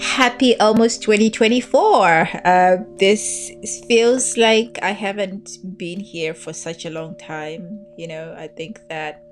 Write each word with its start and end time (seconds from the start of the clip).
Happy 0.00 0.58
almost 0.58 1.02
2024. 1.02 2.28
Uh, 2.44 2.76
this 2.98 3.52
feels 3.86 4.36
like 4.36 4.78
I 4.82 4.90
haven't 4.90 5.58
been 5.76 6.00
here 6.00 6.34
for 6.34 6.52
such 6.52 6.84
a 6.84 6.90
long 6.90 7.16
time. 7.16 7.84
You 7.96 8.08
know, 8.08 8.34
I 8.36 8.48
think 8.48 8.80
that 8.88 9.22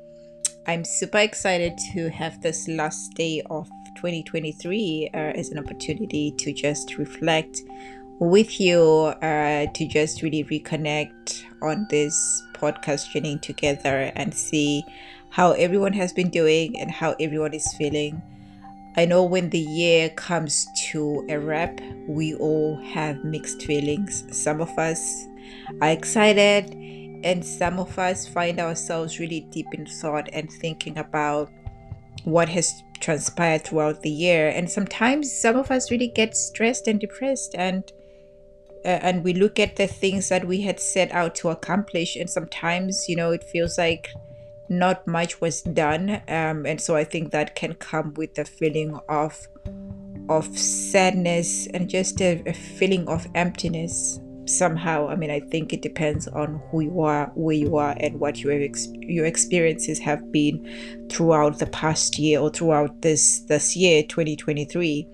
I'm 0.67 0.85
super 0.85 1.19
excited 1.19 1.79
to 1.93 2.11
have 2.11 2.41
this 2.43 2.69
last 2.69 3.15
day 3.15 3.43
of 3.51 3.69
2023 3.97 5.11
uh, 5.13 5.17
as 5.17 5.51
an 5.51 5.59
opportunity 5.59 6.33
to 6.39 6.53
just 6.53 6.97
reflect 6.99 7.61
with 8.21 8.61
you, 8.61 8.81
uh, 9.23 9.67
to 9.67 9.87
just 9.89 10.23
really 10.23 10.45
reconnect 10.45 11.45
on 11.63 11.87
this 11.91 12.43
podcast 12.55 13.11
journey 13.11 13.39
together 13.39 14.13
and 14.15 14.33
see 14.33 14.85
how 15.31 15.53
everyone 15.53 15.93
has 15.93 16.13
been 16.13 16.31
doing 16.31 16.79
and 16.79 16.91
how 16.91 17.17
everyone 17.19 17.55
is 17.55 17.73
feeling. 17.75 18.23
I 18.95 19.07
know 19.07 19.25
when 19.25 19.49
the 19.49 19.59
year 19.59 20.11
comes 20.11 20.67
to 20.91 21.25
a 21.31 21.39
wrap, 21.39 21.81
we 22.07 22.35
all 22.35 22.77
have 22.93 23.25
mixed 23.25 23.63
feelings. 23.63 24.25
Some 24.31 24.61
of 24.61 24.69
us 24.79 25.27
are 25.81 25.91
excited, 25.91 26.75
and 27.25 27.45
some 27.45 27.79
of 27.79 27.99
us 27.99 28.29
find 28.29 28.61
ourselves 28.61 29.19
really 29.19 29.41
deep 29.51 29.69
in 29.73 29.87
thought 29.87 30.29
and 30.35 30.53
thinking 30.53 30.99
about 30.99 31.51
what 32.25 32.51
has 32.51 32.83
transpired 33.01 33.65
throughout 33.65 34.03
the 34.03 34.11
year. 34.11 34.49
And 34.49 34.71
sometimes 34.71 35.33
some 35.33 35.57
of 35.57 35.71
us 35.71 35.91
really 35.91 36.09
get 36.09 36.37
stressed 36.37 36.87
and 36.87 37.01
depressed, 37.01 37.55
and 37.55 37.91
uh, 38.85 38.89
and 38.89 39.25
we 39.25 39.33
look 39.33 39.59
at 39.59 39.77
the 39.77 39.87
things 39.87 40.29
that 40.29 40.45
we 40.45 40.61
had 40.61 40.79
set 40.79 41.13
out 41.13 41.35
to 41.37 41.49
accomplish, 41.49 42.15
and 42.17 42.29
sometimes 42.29 43.09
you 43.09 43.17
know 43.17 43.31
it 43.31 43.45
feels 43.45 43.79
like 43.79 44.11
not 44.69 45.07
much 45.07 45.41
was 45.41 45.63
done 45.63 46.23
um, 46.29 46.65
and 46.67 46.81
so 46.81 46.97
i 46.97 47.05
think 47.05 47.31
that 47.31 47.55
can 47.55 47.75
come 47.75 48.15
with 48.15 48.39
a 48.39 48.45
feeling 48.45 48.99
of 49.09 49.49
of 50.29 50.57
sadness 50.57 51.67
and 51.69 51.91
just 51.91 52.21
a, 52.21 52.43
a 52.47 52.53
feeling 52.53 53.07
of 53.09 53.27
emptiness 53.35 54.21
somehow. 54.45 55.09
I 55.09 55.15
mean 55.17 55.31
i 55.31 55.41
think 55.41 55.73
it 55.73 55.83
depends 55.83 56.27
on 56.29 56.61
who 56.71 56.81
you 56.81 57.01
are 57.01 57.31
where 57.35 57.57
you 57.57 57.77
are 57.77 57.95
and 57.99 58.19
what 58.19 58.41
your 58.41 58.53
ex- 58.61 58.89
your 58.95 59.25
experiences 59.25 59.99
have 60.01 60.33
been 60.33 61.07
throughout 61.09 61.59
the 61.59 61.67
past 61.67 62.19
year 62.19 62.41
or 62.41 62.51
throughout 62.51 63.03
this 63.03 63.41
this 63.41 63.77
year 63.77 64.03
2023 64.03 65.07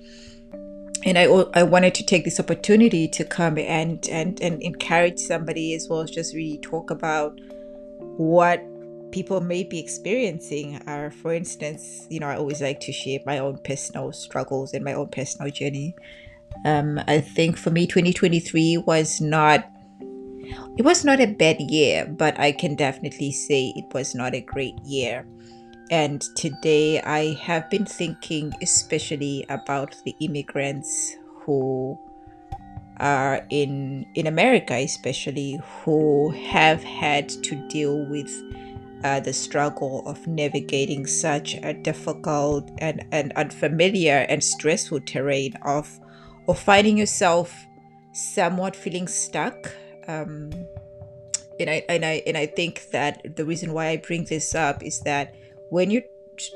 and 1.05 1.17
I, 1.17 1.25
I 1.55 1.63
wanted 1.63 1.95
to 1.97 2.05
take 2.05 2.25
this 2.25 2.41
opportunity 2.41 3.07
to 3.09 3.25
come 3.25 3.59
and, 3.59 4.07
and 4.09 4.41
and 4.41 4.63
encourage 4.63 5.19
somebody 5.19 5.75
as 5.75 5.89
well 5.89 6.01
as 6.01 6.11
just 6.11 6.35
really 6.35 6.59
talk 6.59 6.91
about 6.91 7.39
what 8.17 8.65
people 9.11 9.41
may 9.41 9.65
be 9.65 9.79
experiencing 9.79 10.81
are 10.87 11.11
for 11.11 11.33
instance 11.33 12.07
you 12.11 12.21
know 12.21 12.27
i 12.27 12.37
always 12.37 12.61
like 12.61 12.81
to 12.81 12.93
share 12.93 13.19
my 13.27 13.39
own 13.39 13.59
personal 13.65 14.13
struggles 14.13 14.75
and 14.75 14.85
my 14.85 14.93
own 14.93 15.09
personal 15.09 15.51
journey. 15.51 15.95
Um, 16.65 17.01
i 17.07 17.21
think 17.21 17.57
for 17.57 17.71
me 17.71 17.87
2023 17.87 18.79
was 18.79 19.21
not 19.21 19.71
it 20.77 20.85
was 20.85 21.05
not 21.05 21.21
a 21.21 21.27
bad 21.27 21.61
year 21.61 22.07
but 22.07 22.39
i 22.39 22.53
can 22.53 22.75
definitely 22.75 23.33
say 23.33 23.73
it 23.77 23.93
was 23.93 24.15
not 24.15 24.35
a 24.35 24.41
great 24.41 24.79
year. 24.85 25.27
And 25.91 26.21
today 26.37 27.01
i 27.01 27.33
have 27.41 27.71
been 27.71 27.87
thinking 27.87 28.53
especially 28.61 29.47
about 29.49 29.97
the 30.05 30.15
immigrants 30.21 31.17
who 31.41 31.99
are 33.01 33.47
in 33.49 34.05
in 34.15 34.27
america 34.27 34.75
especially 34.75 35.61
who 35.63 36.31
have 36.31 36.83
had 36.83 37.29
to 37.29 37.55
deal 37.69 38.05
with 38.11 38.29
uh, 39.05 39.21
the 39.21 39.33
struggle 39.33 40.03
of 40.07 40.27
navigating 40.27 41.07
such 41.07 41.55
a 41.63 41.73
difficult 41.73 42.71
and, 42.79 43.05
and 43.13 43.33
unfamiliar 43.35 44.27
and 44.29 44.43
stressful 44.43 45.01
terrain 45.01 45.55
of 45.63 45.89
of 46.49 46.59
finding 46.59 46.97
yourself 46.97 47.55
somewhat 48.13 48.75
feeling 48.75 49.07
stuck. 49.07 49.73
Um, 50.07 50.51
and 51.61 51.69
I 51.69 51.85
and 51.89 52.05
I 52.05 52.23
and 52.27 52.37
I 52.37 52.47
think 52.47 52.91
that 52.91 53.37
the 53.37 53.45
reason 53.45 53.73
why 53.73 53.89
I 53.89 53.97
bring 53.99 54.25
this 54.25 54.55
up 54.55 54.83
is 54.83 55.01
that 55.01 55.35
when 55.71 55.91
you 55.91 56.03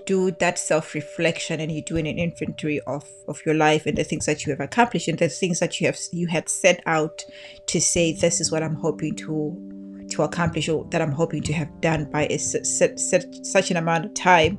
do 0.07 0.31
that 0.31 0.59
self-reflection 0.59 1.59
and 1.59 1.73
you 1.73 1.83
do 1.83 1.97
an 1.97 2.07
inventory 2.07 2.81
of 2.87 3.05
of 3.27 3.45
your 3.45 3.55
life 3.55 3.85
and 3.85 3.99
the 3.99 4.05
things 4.05 4.27
that 4.27 4.47
you 4.47 4.53
have 4.53 4.61
accomplished 4.61 5.09
and 5.09 5.19
the 5.19 5.29
things 5.29 5.59
that 5.59 5.81
you 5.81 5.87
have 5.87 5.99
you 6.13 6.29
had 6.29 6.49
set 6.49 6.81
out 6.87 7.25
to 7.67 7.81
say 7.81 8.13
this 8.13 8.41
is 8.41 8.51
what 8.53 8.63
I'm 8.63 8.77
hoping 8.77 9.17
to 9.17 9.82
to 10.13 10.23
accomplish 10.23 10.69
or 10.69 10.87
that 10.91 11.03
I'm 11.03 11.13
hoping 11.13 11.43
to 11.43 11.53
have 11.53 11.81
done 11.81 12.07
by 12.11 12.27
a, 12.27 12.39
such, 12.39 12.99
such 12.99 13.71
an 13.71 13.77
amount 13.77 14.05
of 14.05 14.15
time, 14.15 14.59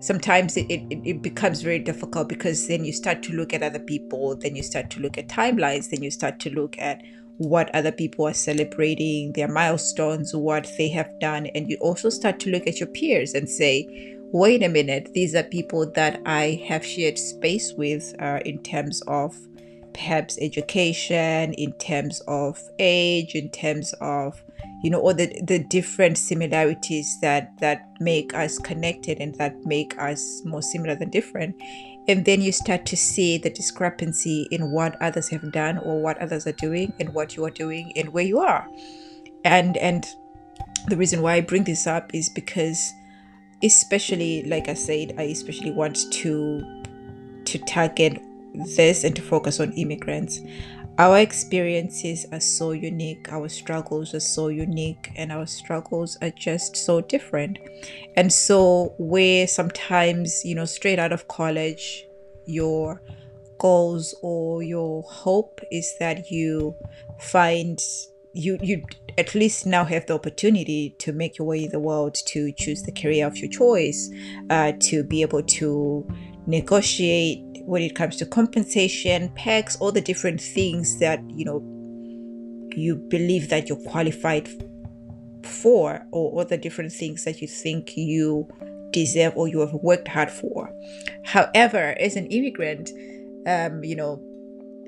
sometimes 0.00 0.56
it, 0.56 0.66
it, 0.70 1.00
it 1.04 1.22
becomes 1.22 1.62
very 1.62 1.78
difficult 1.78 2.28
because 2.28 2.68
then 2.68 2.84
you 2.84 2.92
start 2.92 3.22
to 3.24 3.32
look 3.32 3.52
at 3.52 3.62
other 3.62 3.78
people, 3.78 4.36
then 4.36 4.56
you 4.56 4.62
start 4.62 4.90
to 4.90 5.00
look 5.00 5.18
at 5.18 5.28
timelines, 5.28 5.90
then 5.90 6.02
you 6.02 6.10
start 6.10 6.38
to 6.40 6.50
look 6.50 6.76
at 6.78 7.02
what 7.38 7.74
other 7.74 7.92
people 7.92 8.26
are 8.26 8.34
celebrating, 8.34 9.32
their 9.32 9.48
milestones, 9.48 10.34
what 10.34 10.70
they 10.78 10.88
have 10.88 11.10
done, 11.20 11.46
and 11.54 11.68
you 11.68 11.76
also 11.80 12.08
start 12.08 12.40
to 12.40 12.50
look 12.50 12.66
at 12.66 12.80
your 12.80 12.86
peers 12.88 13.34
and 13.34 13.48
say, 13.48 14.16
wait 14.32 14.62
a 14.62 14.68
minute, 14.68 15.10
these 15.12 15.34
are 15.34 15.42
people 15.42 15.90
that 15.92 16.20
I 16.24 16.62
have 16.66 16.84
shared 16.84 17.18
space 17.18 17.74
with 17.74 18.14
uh, 18.20 18.40
in 18.44 18.62
terms 18.62 19.02
of 19.06 19.36
perhaps 19.92 20.38
education, 20.40 21.52
in 21.54 21.72
terms 21.74 22.20
of 22.26 22.60
age, 22.78 23.34
in 23.34 23.50
terms 23.50 23.94
of 24.00 24.42
you 24.86 24.90
know, 24.90 25.00
all 25.00 25.12
the, 25.12 25.26
the 25.42 25.58
different 25.58 26.16
similarities 26.16 27.18
that 27.18 27.58
that 27.58 27.90
make 27.98 28.32
us 28.34 28.56
connected 28.56 29.18
and 29.18 29.34
that 29.34 29.66
make 29.66 29.98
us 29.98 30.42
more 30.44 30.62
similar 30.62 30.94
than 30.94 31.10
different. 31.10 31.56
And 32.06 32.24
then 32.24 32.40
you 32.40 32.52
start 32.52 32.86
to 32.86 32.96
see 32.96 33.36
the 33.36 33.50
discrepancy 33.50 34.46
in 34.52 34.70
what 34.70 34.94
others 35.02 35.28
have 35.30 35.50
done 35.50 35.78
or 35.78 36.00
what 36.00 36.18
others 36.18 36.46
are 36.46 36.52
doing 36.52 36.92
and 37.00 37.12
what 37.14 37.36
you 37.36 37.44
are 37.44 37.50
doing 37.50 37.92
and 37.96 38.10
where 38.10 38.22
you 38.22 38.38
are. 38.38 38.64
And 39.44 39.76
and 39.78 40.06
the 40.86 40.96
reason 40.96 41.20
why 41.20 41.34
I 41.34 41.40
bring 41.40 41.64
this 41.64 41.88
up 41.88 42.14
is 42.14 42.28
because 42.28 42.94
especially 43.64 44.44
like 44.44 44.68
I 44.68 44.74
said, 44.74 45.16
I 45.18 45.22
especially 45.22 45.72
want 45.72 45.98
to 46.12 46.84
to 47.46 47.58
target 47.66 48.22
this 48.54 49.02
and 49.02 49.16
to 49.16 49.22
focus 49.22 49.58
on 49.58 49.72
immigrants 49.72 50.38
our 50.98 51.18
experiences 51.18 52.26
are 52.32 52.40
so 52.40 52.72
unique, 52.72 53.30
our 53.30 53.48
struggles 53.48 54.14
are 54.14 54.20
so 54.20 54.48
unique, 54.48 55.10
and 55.16 55.30
our 55.30 55.46
struggles 55.46 56.16
are 56.22 56.30
just 56.30 56.76
so 56.76 57.00
different. 57.00 57.58
And 58.16 58.32
so, 58.32 58.94
where 58.98 59.46
sometimes, 59.46 60.44
you 60.44 60.54
know, 60.54 60.64
straight 60.64 60.98
out 60.98 61.12
of 61.12 61.28
college, 61.28 62.06
your 62.46 63.02
goals 63.58 64.14
or 64.22 64.62
your 64.62 65.02
hope 65.02 65.60
is 65.70 65.94
that 65.98 66.30
you 66.30 66.76
find 67.18 67.80
you 68.32 68.58
you 68.60 68.84
at 69.18 69.34
least 69.34 69.64
now 69.64 69.84
have 69.84 70.04
the 70.06 70.14
opportunity 70.14 70.94
to 70.98 71.12
make 71.12 71.38
your 71.38 71.46
way 71.46 71.64
in 71.64 71.70
the 71.70 71.80
world 71.80 72.14
to 72.14 72.52
choose 72.52 72.82
the 72.82 72.92
career 72.92 73.26
of 73.26 73.36
your 73.38 73.50
choice 73.50 74.10
uh, 74.50 74.72
to 74.78 75.02
be 75.02 75.22
able 75.22 75.42
to 75.42 76.06
negotiate 76.46 77.42
when 77.66 77.82
it 77.82 77.94
comes 77.96 78.16
to 78.16 78.26
compensation, 78.26 79.28
perks, 79.36 79.76
all 79.76 79.92
the 79.92 80.00
different 80.00 80.40
things 80.40 80.98
that 81.00 81.20
you 81.30 81.44
know 81.44 81.60
you 82.74 82.96
believe 82.96 83.48
that 83.48 83.68
you're 83.68 83.90
qualified 83.90 84.48
for, 85.42 86.06
or 86.12 86.32
all 86.32 86.44
the 86.44 86.56
different 86.56 86.92
things 86.92 87.24
that 87.24 87.42
you 87.42 87.48
think 87.48 87.96
you 87.96 88.48
deserve 88.92 89.32
or 89.36 89.48
you 89.48 89.60
have 89.60 89.74
worked 89.74 90.08
hard 90.08 90.30
for. 90.30 90.72
However, 91.24 91.96
as 92.00 92.16
an 92.16 92.26
immigrant, 92.26 92.90
um, 93.46 93.82
you 93.82 93.96
know, 93.96 94.22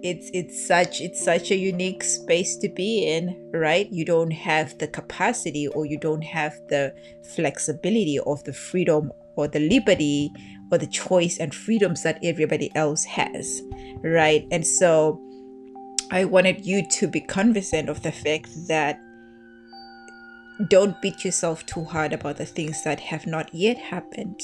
it's 0.02 0.30
it's 0.32 0.64
such 0.64 1.00
it's 1.00 1.22
such 1.22 1.50
a 1.50 1.56
unique 1.56 2.04
space 2.04 2.56
to 2.58 2.68
be 2.68 3.06
in, 3.06 3.50
right? 3.52 3.88
You 3.90 4.04
don't 4.04 4.30
have 4.30 4.78
the 4.78 4.86
capacity 4.86 5.66
or 5.68 5.84
you 5.84 5.98
don't 5.98 6.22
have 6.22 6.54
the 6.68 6.94
flexibility 7.34 8.20
of 8.20 8.44
the 8.44 8.52
freedom 8.52 9.12
or 9.38 9.48
the 9.48 9.60
liberty 9.60 10.32
or 10.70 10.78
the 10.78 10.86
choice 10.86 11.38
and 11.38 11.54
freedoms 11.54 12.02
that 12.02 12.18
everybody 12.22 12.70
else 12.74 13.04
has, 13.04 13.62
right? 14.02 14.46
And 14.50 14.66
so 14.66 15.20
I 16.10 16.24
wanted 16.24 16.66
you 16.66 16.86
to 16.86 17.06
be 17.06 17.20
cognizant 17.20 17.88
of 17.88 18.02
the 18.02 18.12
fact 18.12 18.50
that 18.66 19.00
don't 20.66 21.00
beat 21.00 21.24
yourself 21.24 21.64
too 21.66 21.84
hard 21.84 22.12
about 22.12 22.36
the 22.36 22.44
things 22.44 22.82
that 22.82 22.98
have 22.98 23.26
not 23.26 23.54
yet 23.54 23.78
happened. 23.78 24.40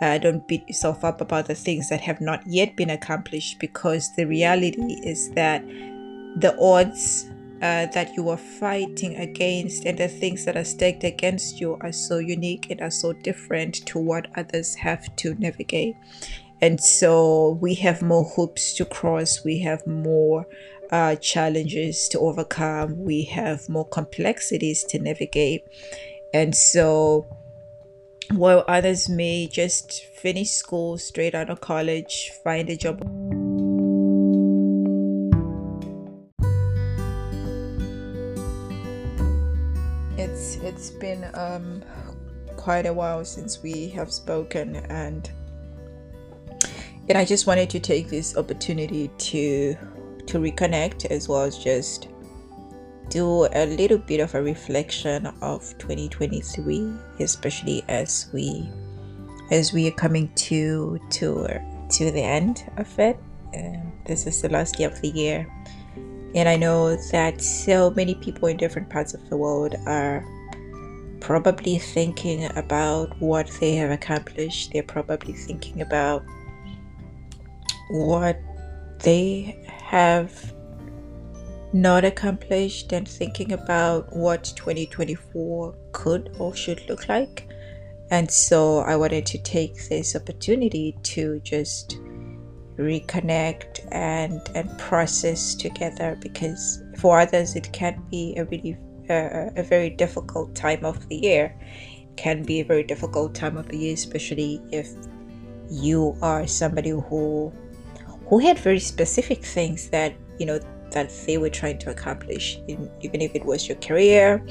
Uh, 0.00 0.16
don't 0.16 0.48
beat 0.48 0.66
yourself 0.66 1.04
up 1.04 1.20
about 1.20 1.46
the 1.46 1.54
things 1.54 1.90
that 1.90 2.00
have 2.00 2.22
not 2.22 2.42
yet 2.46 2.74
been 2.74 2.88
accomplished 2.88 3.58
because 3.58 4.14
the 4.16 4.24
reality 4.24 4.94
is 5.04 5.30
that 5.32 5.62
the 6.36 6.56
odds 6.58 7.28
uh, 7.60 7.86
that 7.86 8.14
you 8.16 8.28
are 8.28 8.36
fighting 8.36 9.16
against 9.16 9.84
and 9.84 9.98
the 9.98 10.08
things 10.08 10.44
that 10.44 10.56
are 10.56 10.64
staked 10.64 11.04
against 11.04 11.60
you 11.60 11.76
are 11.80 11.92
so 11.92 12.18
unique 12.18 12.70
and 12.70 12.80
are 12.80 12.90
so 12.90 13.12
different 13.12 13.74
to 13.86 13.98
what 13.98 14.26
others 14.36 14.74
have 14.76 15.14
to 15.16 15.34
navigate. 15.34 15.96
And 16.60 16.80
so 16.80 17.58
we 17.60 17.74
have 17.76 18.02
more 18.02 18.24
hoops 18.24 18.74
to 18.74 18.84
cross, 18.84 19.44
we 19.44 19.60
have 19.60 19.86
more 19.86 20.46
uh, 20.90 21.16
challenges 21.16 22.08
to 22.08 22.18
overcome, 22.18 23.04
we 23.04 23.24
have 23.24 23.68
more 23.68 23.86
complexities 23.86 24.84
to 24.84 24.98
navigate. 24.98 25.66
And 26.32 26.54
so 26.54 27.26
while 28.32 28.64
others 28.68 29.08
may 29.08 29.46
just 29.46 30.04
finish 30.04 30.50
school 30.50 30.98
straight 30.98 31.34
out 31.34 31.50
of 31.50 31.60
college, 31.60 32.30
find 32.44 32.68
a 32.68 32.76
job 32.76 33.02
um, 41.34 41.82
quite 42.56 42.86
a 42.86 42.92
while 42.92 43.24
since 43.24 43.62
we 43.62 43.88
have 43.90 44.12
spoken, 44.12 44.76
and 44.76 45.30
and 47.08 47.16
I 47.16 47.24
just 47.24 47.46
wanted 47.46 47.70
to 47.70 47.80
take 47.80 48.08
this 48.08 48.36
opportunity 48.36 49.08
to 49.08 49.76
to 50.26 50.38
reconnect 50.38 51.06
as 51.06 51.28
well 51.28 51.42
as 51.42 51.58
just 51.58 52.08
do 53.08 53.46
a 53.54 53.66
little 53.66 53.96
bit 53.96 54.20
of 54.20 54.34
a 54.34 54.42
reflection 54.42 55.26
of 55.40 55.62
2023, 55.78 56.92
especially 57.20 57.82
as 57.88 58.28
we 58.32 58.68
as 59.50 59.72
we 59.72 59.88
are 59.88 59.92
coming 59.92 60.30
to 60.34 61.00
to 61.10 61.48
to 61.90 62.10
the 62.10 62.22
end 62.22 62.70
of 62.76 62.98
it. 62.98 63.18
Um, 63.56 63.92
this 64.04 64.26
is 64.26 64.42
the 64.42 64.50
last 64.50 64.78
year 64.78 64.90
of 64.90 65.00
the 65.00 65.08
year, 65.08 65.46
and 66.34 66.48
I 66.48 66.56
know 66.56 66.96
that 67.12 67.40
so 67.40 67.90
many 67.90 68.14
people 68.14 68.48
in 68.48 68.58
different 68.58 68.90
parts 68.90 69.14
of 69.14 69.28
the 69.30 69.36
world 69.36 69.74
are 69.86 70.22
probably 71.28 71.78
thinking 71.78 72.46
about 72.56 73.14
what 73.20 73.46
they 73.60 73.74
have 73.74 73.90
accomplished. 73.90 74.72
They're 74.72 74.82
probably 74.82 75.34
thinking 75.34 75.82
about 75.82 76.24
what 77.90 78.40
they 79.00 79.62
have 79.68 80.54
not 81.74 82.06
accomplished 82.06 82.94
and 82.94 83.06
thinking 83.06 83.52
about 83.52 84.10
what 84.16 84.54
2024 84.56 85.74
could 85.92 86.34
or 86.38 86.56
should 86.56 86.88
look 86.88 87.10
like. 87.10 87.46
And 88.10 88.30
so 88.30 88.78
I 88.78 88.96
wanted 88.96 89.26
to 89.26 89.36
take 89.36 89.86
this 89.90 90.16
opportunity 90.16 90.96
to 91.02 91.40
just 91.40 91.98
reconnect 92.78 93.86
and 93.92 94.40
and 94.54 94.78
process 94.78 95.54
together 95.54 96.16
because 96.22 96.82
for 96.96 97.20
others 97.20 97.54
it 97.54 97.70
can 97.72 98.02
be 98.08 98.34
a 98.38 98.46
really 98.46 98.78
uh, 99.08 99.50
a 99.56 99.62
very 99.62 99.90
difficult 99.90 100.54
time 100.54 100.84
of 100.84 101.08
the 101.08 101.16
year. 101.16 101.54
It 102.00 102.16
can 102.16 102.42
be 102.42 102.60
a 102.60 102.64
very 102.64 102.82
difficult 102.82 103.34
time 103.34 103.56
of 103.56 103.68
the 103.68 103.76
year 103.76 103.94
especially 103.94 104.60
if 104.72 104.88
you 105.70 106.16
are 106.22 106.46
somebody 106.46 106.90
who 106.90 107.52
who 108.26 108.38
had 108.38 108.58
very 108.58 108.80
specific 108.80 109.44
things 109.44 109.88
that 109.90 110.14
you 110.38 110.46
know 110.46 110.58
that 110.90 111.12
they 111.26 111.36
were 111.36 111.50
trying 111.50 111.78
to 111.78 111.90
accomplish. 111.90 112.58
Even 112.66 113.20
if 113.20 113.34
it 113.34 113.44
was 113.44 113.68
your 113.68 113.78
career 113.78 114.42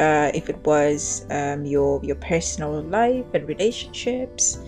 uh, 0.00 0.30
if 0.34 0.48
it 0.48 0.58
was 0.64 1.26
um, 1.30 1.64
your 1.64 2.00
your 2.04 2.16
personal 2.16 2.82
life 2.82 3.24
and 3.34 3.48
relationships 3.48 4.58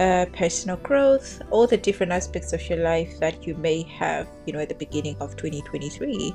uh, 0.00 0.24
personal 0.32 0.76
growth 0.78 1.42
all 1.50 1.66
the 1.66 1.76
different 1.76 2.12
aspects 2.12 2.52
of 2.52 2.68
your 2.68 2.78
life 2.78 3.18
that 3.20 3.46
you 3.46 3.54
may 3.56 3.82
have 3.82 4.26
you 4.46 4.52
know 4.52 4.58
at 4.58 4.68
the 4.68 4.74
beginning 4.74 5.16
of 5.20 5.36
2023 5.36 6.34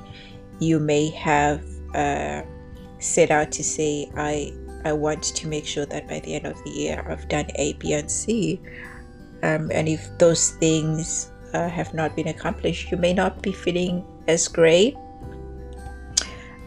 you 0.60 0.78
may 0.78 1.10
have 1.10 1.64
uh, 1.94 2.42
set 2.98 3.30
out 3.30 3.52
to 3.52 3.62
say 3.62 4.10
i 4.16 4.52
i 4.84 4.92
want 4.92 5.22
to 5.22 5.46
make 5.46 5.66
sure 5.66 5.86
that 5.86 6.08
by 6.08 6.20
the 6.20 6.34
end 6.34 6.46
of 6.46 6.62
the 6.64 6.70
year 6.70 7.04
i've 7.08 7.28
done 7.28 7.46
a 7.56 7.72
b 7.74 7.92
and 7.92 8.10
c 8.10 8.60
um, 9.42 9.70
and 9.70 9.88
if 9.88 10.08
those 10.18 10.50
things 10.52 11.30
uh, 11.52 11.68
have 11.68 11.92
not 11.94 12.16
been 12.16 12.28
accomplished 12.28 12.90
you 12.90 12.96
may 12.96 13.12
not 13.12 13.42
be 13.42 13.52
feeling 13.52 14.04
as 14.28 14.48
great 14.48 14.96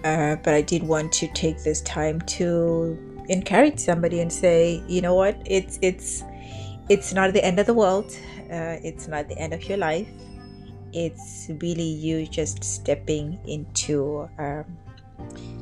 uh, 0.03 0.37
but 0.43 0.53
I 0.53 0.61
did 0.61 0.83
want 0.83 1.11
to 1.13 1.27
take 1.27 1.61
this 1.63 1.81
time 1.81 2.21
to 2.21 2.97
encourage 3.27 3.79
somebody 3.79 4.21
and 4.21 4.31
say, 4.31 4.81
you 4.87 5.01
know 5.01 5.13
what, 5.13 5.37
it's 5.45 5.77
it's 5.81 6.23
it's 6.87 7.13
not 7.13 7.33
the 7.33 7.43
end 7.43 7.59
of 7.59 7.65
the 7.65 7.73
world. 7.73 8.15
Uh, 8.49 8.79
it's 8.81 9.07
not 9.07 9.27
the 9.27 9.37
end 9.37 9.53
of 9.53 9.63
your 9.67 9.77
life. 9.77 10.07
It's 10.93 11.49
really 11.61 11.83
you 11.83 12.25
just 12.25 12.63
stepping 12.63 13.39
into 13.45 14.27
um, 14.39 14.65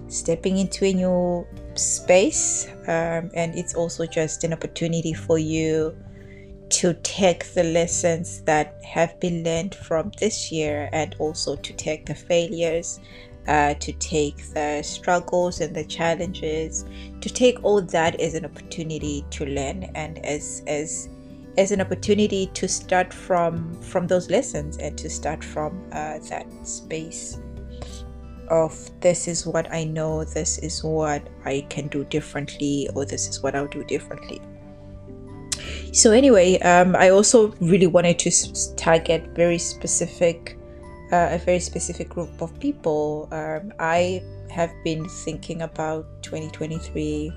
stepping 0.07 0.57
into 0.57 0.85
a 0.85 0.93
new 0.93 1.47
space, 1.75 2.67
um, 2.87 3.29
and 3.33 3.55
it's 3.55 3.75
also 3.75 4.05
just 4.05 4.43
an 4.43 4.53
opportunity 4.53 5.13
for 5.13 5.37
you 5.37 5.95
to 6.69 6.93
take 6.95 7.53
the 7.53 7.63
lessons 7.63 8.41
that 8.41 8.75
have 8.83 9.17
been 9.19 9.43
learned 9.43 9.73
from 9.73 10.11
this 10.19 10.51
year 10.51 10.89
and 10.91 11.15
also 11.19 11.55
to 11.55 11.73
take 11.73 12.05
the 12.05 12.15
failures 12.15 12.99
uh, 13.47 13.73
to 13.75 13.93
take 13.93 14.37
the 14.53 14.81
struggles 14.83 15.61
and 15.61 15.73
the 15.73 15.85
challenges 15.85 16.83
to 17.21 17.29
take 17.29 17.63
all 17.63 17.81
that 17.81 18.19
as 18.19 18.33
an 18.33 18.43
opportunity 18.43 19.25
to 19.29 19.45
learn 19.45 19.83
and 19.95 20.23
as 20.25 20.63
as 20.67 21.09
as 21.57 21.71
an 21.71 21.81
opportunity 21.81 22.47
to 22.47 22.67
start 22.67 23.13
from 23.13 23.73
from 23.81 24.05
those 24.05 24.29
lessons 24.29 24.77
and 24.77 24.97
to 24.97 25.09
start 25.09 25.43
from 25.43 25.81
uh, 25.93 26.19
that 26.29 26.45
space 26.63 27.39
of 28.49 28.73
this 29.01 29.27
is 29.27 29.45
what 29.45 29.71
I 29.71 29.83
know, 29.83 30.23
this 30.23 30.57
is 30.59 30.83
what 30.83 31.27
I 31.45 31.65
can 31.69 31.87
do 31.87 32.03
differently, 32.05 32.89
or 32.95 33.05
this 33.05 33.27
is 33.27 33.41
what 33.43 33.55
I'll 33.55 33.67
do 33.67 33.83
differently. 33.83 34.41
So, 35.93 36.11
anyway, 36.11 36.59
um, 36.59 36.95
I 36.95 37.09
also 37.09 37.53
really 37.59 37.87
wanted 37.87 38.19
to 38.19 38.75
target 38.75 39.29
very 39.35 39.57
specific 39.57 40.57
uh, 41.11 41.29
a 41.31 41.37
very 41.37 41.59
specific 41.59 42.09
group 42.09 42.41
of 42.41 42.57
people. 42.59 43.29
Um, 43.31 43.71
I 43.79 44.21
have 44.49 44.71
been 44.83 45.07
thinking 45.07 45.61
about 45.61 46.05
2023 46.23 47.31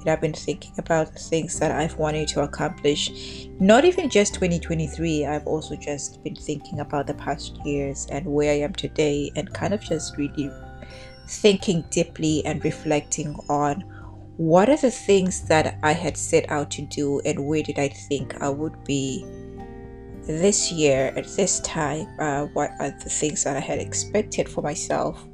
and 0.00 0.08
I've 0.08 0.20
been 0.20 0.32
thinking 0.32 0.72
about 0.78 1.12
the 1.12 1.18
things 1.18 1.58
that 1.58 1.70
I've 1.70 1.96
wanted 1.96 2.28
to 2.28 2.42
accomplish. 2.42 3.48
Not 3.58 3.84
even 3.84 4.08
just 4.10 4.34
2023, 4.34 5.26
I've 5.26 5.46
also 5.46 5.76
just 5.76 6.22
been 6.24 6.34
thinking 6.34 6.80
about 6.80 7.06
the 7.06 7.14
past 7.14 7.58
years 7.64 8.06
and 8.10 8.26
where 8.26 8.52
I 8.52 8.58
am 8.58 8.72
today 8.72 9.30
and 9.36 9.52
kind 9.52 9.74
of 9.74 9.80
just 9.80 10.16
really 10.16 10.50
thinking 11.28 11.84
deeply 11.90 12.44
and 12.44 12.64
reflecting 12.64 13.34
on 13.48 13.84
what 14.36 14.70
are 14.70 14.76
the 14.76 14.90
things 14.90 15.42
that 15.48 15.78
I 15.82 15.92
had 15.92 16.16
set 16.16 16.50
out 16.50 16.70
to 16.72 16.82
do 16.82 17.20
and 17.26 17.46
where 17.46 17.62
did 17.62 17.78
I 17.78 17.88
think 17.88 18.40
I 18.42 18.48
would 18.48 18.82
be 18.84 19.24
this 20.26 20.70
year 20.70 21.12
at 21.16 21.26
this 21.36 21.60
time 21.60 22.06
uh, 22.18 22.46
what 22.52 22.70
are 22.78 22.90
the 22.90 23.10
things 23.10 23.44
that 23.44 23.56
i 23.56 23.60
had 23.60 23.78
expected 23.78 24.48
for 24.48 24.62
myself 24.62 25.26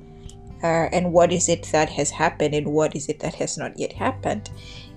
uh, 0.63 0.89
and 0.93 1.13
what 1.13 1.33
is 1.33 1.49
it 1.49 1.69
that 1.73 1.89
has 1.91 2.11
happened 2.11 2.55
and 2.55 2.67
what 2.67 2.97
is 2.97 3.09
it 3.09 3.21
that 3.21 3.35
has 3.35 3.59
not 3.59 3.79
yet 3.79 3.93
happened. 3.93 4.51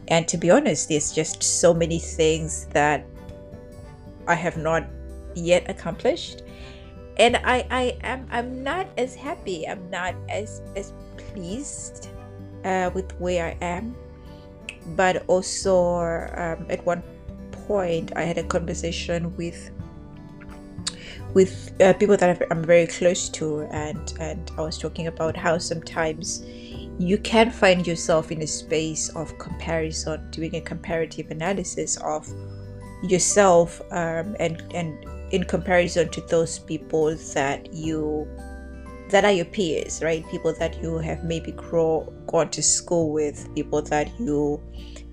And 0.08 0.28
to 0.28 0.38
be 0.38 0.50
honest 0.50 0.90
there's 0.90 1.12
just 1.12 1.44
so 1.44 1.74
many 1.74 2.00
things 2.00 2.66
that 2.74 3.06
i 4.28 4.36
have 4.36 4.58
not 4.58 4.88
yet 5.36 5.70
accomplished. 5.70 6.44
And 7.18 7.38
i 7.38 7.66
i 7.70 7.98
am 8.04 8.28
i'm 8.32 8.64
not 8.64 8.88
as 8.98 9.14
happy 9.14 9.68
i'm 9.68 9.90
not 9.90 10.16
as 10.30 10.62
as 10.76 10.94
pleased 11.18 12.10
uh, 12.64 12.90
with 12.94 13.12
where 13.20 13.48
i 13.48 13.58
am. 13.62 13.96
But 14.96 15.26
also 15.28 15.76
um, 16.36 16.66
at 16.70 16.84
one 16.86 17.04
point 17.68 18.14
i 18.16 18.24
had 18.24 18.38
a 18.38 18.44
conversation 18.44 19.36
with 19.36 19.72
with 21.34 21.72
uh, 21.82 21.94
people 21.94 22.18
that 22.18 22.42
I'm 22.52 22.64
very 22.64 22.88
close 22.88 23.30
to, 23.30 23.62
and 23.72 24.14
and 24.20 24.52
I 24.58 24.62
was 24.62 24.78
talking 24.78 25.08
about 25.08 25.38
how 25.38 25.58
sometimes 25.58 26.44
you 27.00 27.18
can 27.18 27.52
find 27.52 27.86
yourself 27.88 28.32
in 28.32 28.42
a 28.42 28.48
space 28.48 29.10
of 29.10 29.38
comparison, 29.38 30.30
doing 30.32 30.56
a 30.56 30.62
comparative 30.62 31.32
analysis 31.32 31.98
of 31.98 32.28
yourself, 33.04 33.82
um, 33.92 34.36
and 34.40 34.64
and 34.74 35.06
in 35.32 35.44
comparison 35.44 36.10
to 36.10 36.22
those 36.22 36.60
people 36.60 37.16
that 37.34 37.74
you 37.74 38.28
that 39.10 39.26
are 39.26 39.32
your 39.32 39.46
peers, 39.46 40.02
right? 40.04 40.28
People 40.30 40.54
that 40.54 40.82
you 40.82 40.98
have 40.98 41.24
maybe 41.24 41.52
grow 41.52 42.12
gone 42.28 42.50
to 42.52 42.62
school 42.62 43.12
with, 43.12 43.54
people 43.56 43.82
that 43.84 44.12
you 44.20 44.62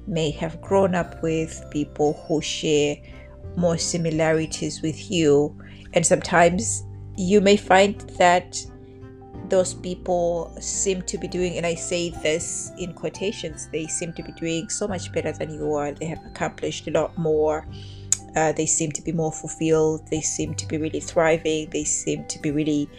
may 0.07 0.31
have 0.31 0.61
grown 0.61 0.95
up 0.95 1.23
with, 1.23 1.65
people 1.71 2.13
who 2.27 2.41
share 2.41 2.97
more 3.57 3.79
similarities 3.79 4.83
with 4.83 5.11
you 5.11 5.57
and 5.93 6.05
sometimes 6.05 6.85
you 7.17 7.41
may 7.41 7.57
find 7.57 8.00
that 8.19 8.59
those 9.49 9.75
people 9.75 10.55
seem 10.61 11.03
to 11.03 11.19
be 11.19 11.29
doing, 11.29 11.57
and 11.57 11.65
I 11.65 11.75
say 11.75 12.11
this 12.11 12.73
in 12.79 12.93
quotations, 12.93 13.69
they 13.73 13.87
seem 13.87 14.12
to 14.15 14.23
be 14.23 14.33
doing 14.33 14.69
so 14.69 14.88
much 14.88 15.12
better 15.12 15.33
than 15.33 15.53
you 15.53 15.73
are. 15.75 15.93
They 15.93 16.07
have 16.07 16.25
accomplished 16.26 16.88
a 16.88 16.91
lot 16.91 17.17
more. 17.17 17.67
Uh, 18.35 18.53
they 18.53 18.67
seem 18.67 18.93
to 18.93 19.03
be 19.03 19.12
more 19.12 19.33
fulfilled. 19.33 20.07
They 20.11 20.21
seem 20.21 20.55
to 20.55 20.67
be 20.67 20.76
really 20.76 21.00
thriving. 21.00 21.71
They 21.71 21.85
seem 21.85 22.26
to 22.26 22.38
be 22.41 22.50
really 22.50 22.91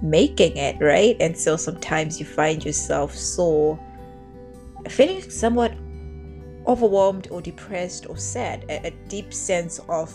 making 0.00 0.56
it, 0.56 0.80
right? 0.80 1.16
And 1.20 1.36
so 1.36 1.56
sometimes 1.56 2.18
you 2.18 2.26
find 2.26 2.64
yourself 2.64 3.14
so 3.14 3.78
feeling 4.88 5.28
somewhat 5.28 5.74
overwhelmed 6.66 7.28
or 7.30 7.40
depressed 7.40 8.08
or 8.08 8.16
sad, 8.16 8.64
a, 8.68 8.86
a 8.86 8.90
deep 9.08 9.32
sense 9.32 9.80
of 9.88 10.12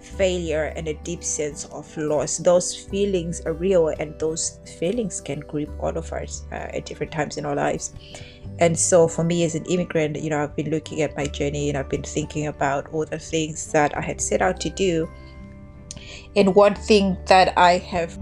failure 0.00 0.72
and 0.76 0.88
a 0.88 0.94
deep 0.94 1.24
sense 1.24 1.64
of 1.66 1.96
loss. 1.96 2.38
Those 2.38 2.74
feelings 2.74 3.40
are 3.42 3.52
real, 3.52 3.88
and 3.88 4.18
those 4.18 4.60
feelings 4.78 5.20
can 5.20 5.40
grip 5.40 5.70
all 5.80 5.96
of 5.96 6.12
us 6.12 6.44
uh, 6.52 6.54
at 6.74 6.86
different 6.86 7.12
times 7.12 7.36
in 7.36 7.44
our 7.44 7.54
lives. 7.54 7.92
And 8.58 8.78
so, 8.78 9.06
for 9.08 9.24
me 9.24 9.44
as 9.44 9.54
an 9.54 9.64
immigrant, 9.66 10.16
you 10.16 10.30
know, 10.30 10.42
I've 10.42 10.56
been 10.56 10.70
looking 10.70 11.02
at 11.02 11.16
my 11.16 11.26
journey 11.26 11.68
and 11.68 11.76
I've 11.76 11.88
been 11.88 12.02
thinking 12.02 12.46
about 12.46 12.86
all 12.92 13.04
the 13.04 13.18
things 13.18 13.70
that 13.72 13.96
I 13.96 14.00
had 14.00 14.20
set 14.20 14.40
out 14.40 14.60
to 14.60 14.70
do. 14.70 15.10
And 16.36 16.54
one 16.54 16.74
thing 16.74 17.16
that 17.26 17.56
I 17.58 17.78
have 17.78 18.18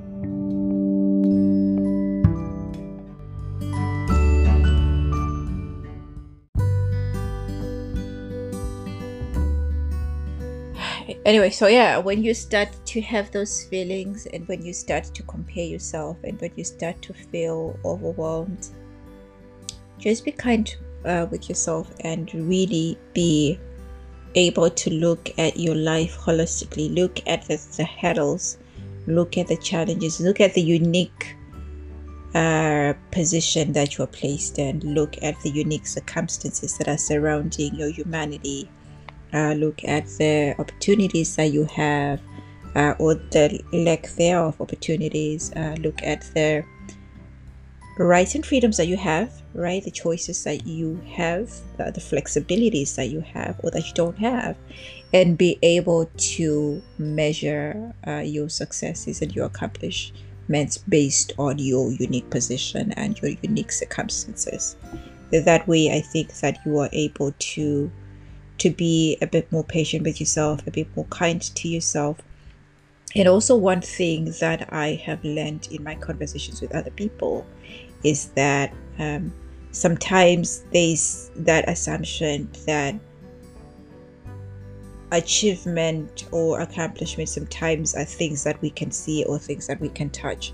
anyway, 11.25 11.51
so 11.51 11.67
yeah, 11.67 11.99
when 11.99 12.23
you 12.23 12.35
start 12.35 12.69
to 12.87 13.01
have 13.01 13.31
those 13.31 13.65
feelings 13.65 14.27
and 14.27 14.47
when 14.49 14.65
you 14.65 14.73
start 14.73 15.05
to 15.05 15.23
compare 15.25 15.65
yourself 15.65 16.17
and 16.25 16.41
when 16.41 16.53
you 16.57 16.65
start 16.65 17.01
to 17.03 17.13
feel 17.13 17.79
overwhelmed, 17.85 18.69
just 19.99 20.25
be 20.25 20.33
kind 20.33 20.75
uh, 21.05 21.27
with 21.31 21.49
yourself 21.49 21.93
and 22.01 22.33
really 22.35 22.99
be 23.13 23.59
able 24.35 24.71
to 24.71 24.91
look 24.91 25.31
at 25.39 25.57
your 25.59 25.75
life 25.75 26.17
holistically. 26.19 26.95
Look 26.95 27.21
at 27.27 27.47
the, 27.47 27.57
the 27.77 27.85
hurdles, 27.85 28.59
look 29.07 29.39
at 29.39 29.49
the 29.49 29.57
challenges, 29.57 30.21
look 30.21 30.41
at 30.41 30.55
the 30.55 30.63
unique 30.63 31.37
uh, 32.35 32.95
position 33.13 33.73
that 33.73 33.97
you 33.97 34.05
are 34.05 34.09
placed 34.09 34.59
in, 34.59 34.81
look 34.81 35.23
at 35.23 35.41
the 35.43 35.51
unique 35.51 35.87
circumstances 35.87 36.77
that 36.79 36.89
are 36.89 36.99
surrounding 36.99 37.75
your 37.77 37.91
humanity 37.91 38.69
uh, 39.33 39.53
look 39.55 39.83
at 39.85 40.07
the 40.19 40.55
opportunities 40.59 41.37
that 41.37 41.53
you 41.53 41.65
have 41.67 42.21
uh, 42.77 42.95
or 42.99 43.15
the 43.15 43.61
lack 43.73 44.09
thereof 44.11 44.61
opportunities 44.61 45.53
uh, 45.57 45.75
look 45.81 46.03
at 46.03 46.23
the 46.35 46.65
rights 47.99 48.35
and 48.35 48.45
freedoms 48.45 48.77
that 48.77 48.87
you 48.87 48.97
have 48.97 49.31
right? 49.55 49.83
The 49.83 49.91
choices 49.91 50.43
that 50.45 50.67
you 50.67 51.01
have 51.15 51.49
the, 51.77 51.91
the 51.93 52.01
flexibilities 52.01 52.97
that 52.97 53.07
you 53.07 53.21
have 53.21 53.59
or 53.63 53.71
that 53.71 53.87
you 53.87 53.95
don't 53.95 54.19
have 54.19 54.57
and 55.13 55.39
be 55.39 55.59
able 55.63 56.11
to 56.17 56.83
measure 56.99 57.95
uh, 58.07 58.19
your 58.19 58.49
successes 58.49 59.23
and 59.23 59.35
your 59.35 59.47
accomplishments 59.47 60.79
based 60.79 61.33
on 61.39 61.59
your 61.59 61.93
unique 61.93 62.29
position 62.31 62.93
and 62.93 63.21
your 63.23 63.31
unique 63.43 63.73
circumstances. 63.73 64.77
That 65.31 65.67
way 65.67 65.91
i 65.91 66.01
think 66.01 66.33
that 66.41 66.59
you 66.65 66.79
are 66.79 66.89
able 66.93 67.33
to 67.37 67.91
to 68.59 68.71
be 68.71 69.19
a 69.21 69.27
bit 69.27 69.51
more 69.51 69.65
patient 69.65 70.05
with 70.05 70.21
yourself, 70.21 70.67
a 70.67 70.71
bit 70.71 70.89
more 70.97 71.07
kind 71.07 71.41
to 71.41 71.69
yourself. 71.69 72.19
And 73.17 73.29
also, 73.29 73.57
one 73.57 73.81
thing 73.81 74.35
that 74.41 74.73
I 74.73 75.01
have 75.05 75.23
learned 75.25 75.69
in 75.71 75.85
my 75.85 75.95
conversations 75.95 76.61
with 76.61 76.75
other 76.75 76.91
people 76.91 77.47
is 78.03 78.29
that 78.31 78.73
um, 78.99 79.33
sometimes 79.71 80.65
there's 80.73 81.31
that 81.37 81.69
assumption 81.69 82.49
that 82.67 82.95
achievement 85.13 86.27
or 86.33 86.61
accomplishment 86.61 87.29
sometimes 87.29 87.95
are 87.95 88.05
things 88.05 88.43
that 88.45 88.61
we 88.61 88.71
can 88.71 88.91
see 88.91 89.25
or 89.25 89.39
things 89.39 89.67
that 89.67 89.81
we 89.81 89.89
can 89.89 90.11
touch. 90.11 90.53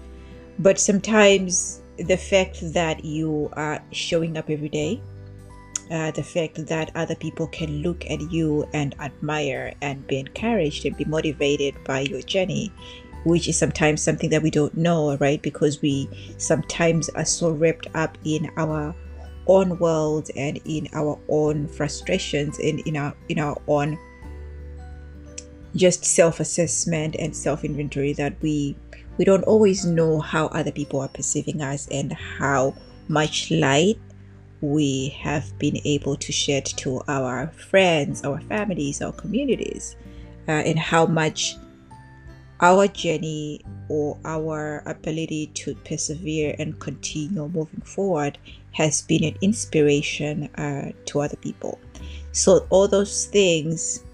But 0.59 0.79
sometimes 0.79 1.81
the 1.97 2.17
fact 2.17 2.59
that 2.75 3.05
you 3.05 3.51
are 3.55 3.83
showing 3.93 4.37
up 4.37 4.51
every 4.51 4.69
day, 4.69 5.01
uh, 5.91 6.11
the 6.13 6.23
fact 6.23 6.67
that 6.67 6.91
other 6.95 7.15
people 7.15 7.47
can 7.49 7.83
look 7.83 8.09
at 8.11 8.21
you 8.31 8.67
and 8.73 8.95
admire 9.01 9.73
and 9.83 10.07
be 10.07 10.19
encouraged 10.19 10.87
and 10.87 10.97
be 10.97 11.05
motivated 11.05 11.75
by 11.85 12.01
your 12.01 12.23
journey 12.23 12.73
which 13.25 13.49
is 13.49 13.59
sometimes 13.59 14.01
something 14.01 14.31
that 14.31 14.43
we 14.43 14.51
don't 14.51 14.77
know 14.77 15.17
right? 15.17 15.43
Because 15.43 15.83
we 15.83 16.09
sometimes 16.39 17.09
are 17.11 17.25
so 17.25 17.51
wrapped 17.51 17.87
up 17.95 18.17
in 18.25 18.51
our 18.57 18.95
own 19.47 19.79
world 19.79 20.31
and 20.37 20.61
in 20.65 20.89
our 20.95 21.19
own 21.29 21.69
frustrations 21.69 22.59
and 22.59 22.81
in 22.81 22.97
our 22.97 23.15
in 23.29 23.39
our 23.39 23.61
own 23.67 23.99
just 25.77 26.05
self-assessment 26.05 27.17
and 27.19 27.35
self-inventory 27.35 28.13
that 28.13 28.35
we 28.43 28.77
we 29.19 29.25
don't 29.25 29.45
always 29.45 29.85
know 29.85 30.21
how 30.21 30.47
other 30.47 30.73
people 30.73 31.01
are 31.01 31.09
perceiving 31.09 31.63
us 31.63 31.89
and 31.91 32.13
how 32.13 32.75
much 33.09 33.51
light 33.51 33.99
we 34.61 35.09
have 35.21 35.59
been 35.59 35.79
able 35.85 36.17
to 36.17 36.33
share 36.33 36.61
to 36.61 37.03
our 37.09 37.49
friends, 37.49 38.25
our 38.25 38.41
families, 38.43 39.01
our 39.01 39.13
communities, 39.13 39.97
uh, 40.49 40.53
and 40.53 40.79
how 40.79 41.07
much 41.07 41.57
our 42.61 42.87
journey 42.89 43.63
or 43.89 44.19
our 44.25 44.83
ability 44.87 45.47
to 45.55 45.75
persevere 45.77 46.55
and 46.59 46.79
continue 46.79 47.49
moving 47.49 47.81
forward 47.81 48.39
has 48.73 49.03
been 49.03 49.25
an 49.25 49.37
inspiration 49.41 50.45
uh, 50.57 50.93
to 51.07 51.21
other 51.21 51.37
people. 51.37 51.79
So, 52.33 52.67
all 52.71 52.87
those 52.87 53.27
things 53.27 54.05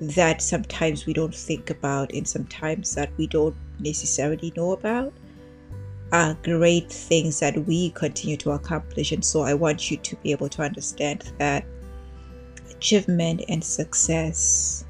that 0.00 0.40
sometimes 0.40 1.04
we 1.04 1.12
don't 1.12 1.34
think 1.34 1.68
about 1.68 2.12
and 2.14 2.26
sometimes 2.26 2.94
that 2.94 3.10
we 3.18 3.26
don't 3.26 3.54
necessarily 3.78 4.52
know 4.56 4.72
about 4.72 5.12
are 6.12 6.36
great 6.42 6.90
things 6.90 7.40
that 7.40 7.56
we 7.66 7.90
continue 7.90 8.36
to 8.38 8.52
accomplish. 8.52 9.12
And 9.12 9.24
so 9.24 9.42
I 9.42 9.54
want 9.54 9.90
you 9.90 9.96
to 9.98 10.16
be 10.16 10.32
able 10.32 10.48
to 10.50 10.62
understand 10.62 11.32
that 11.38 11.64
achievement 12.70 13.42
and 13.48 13.62
success 13.62 14.84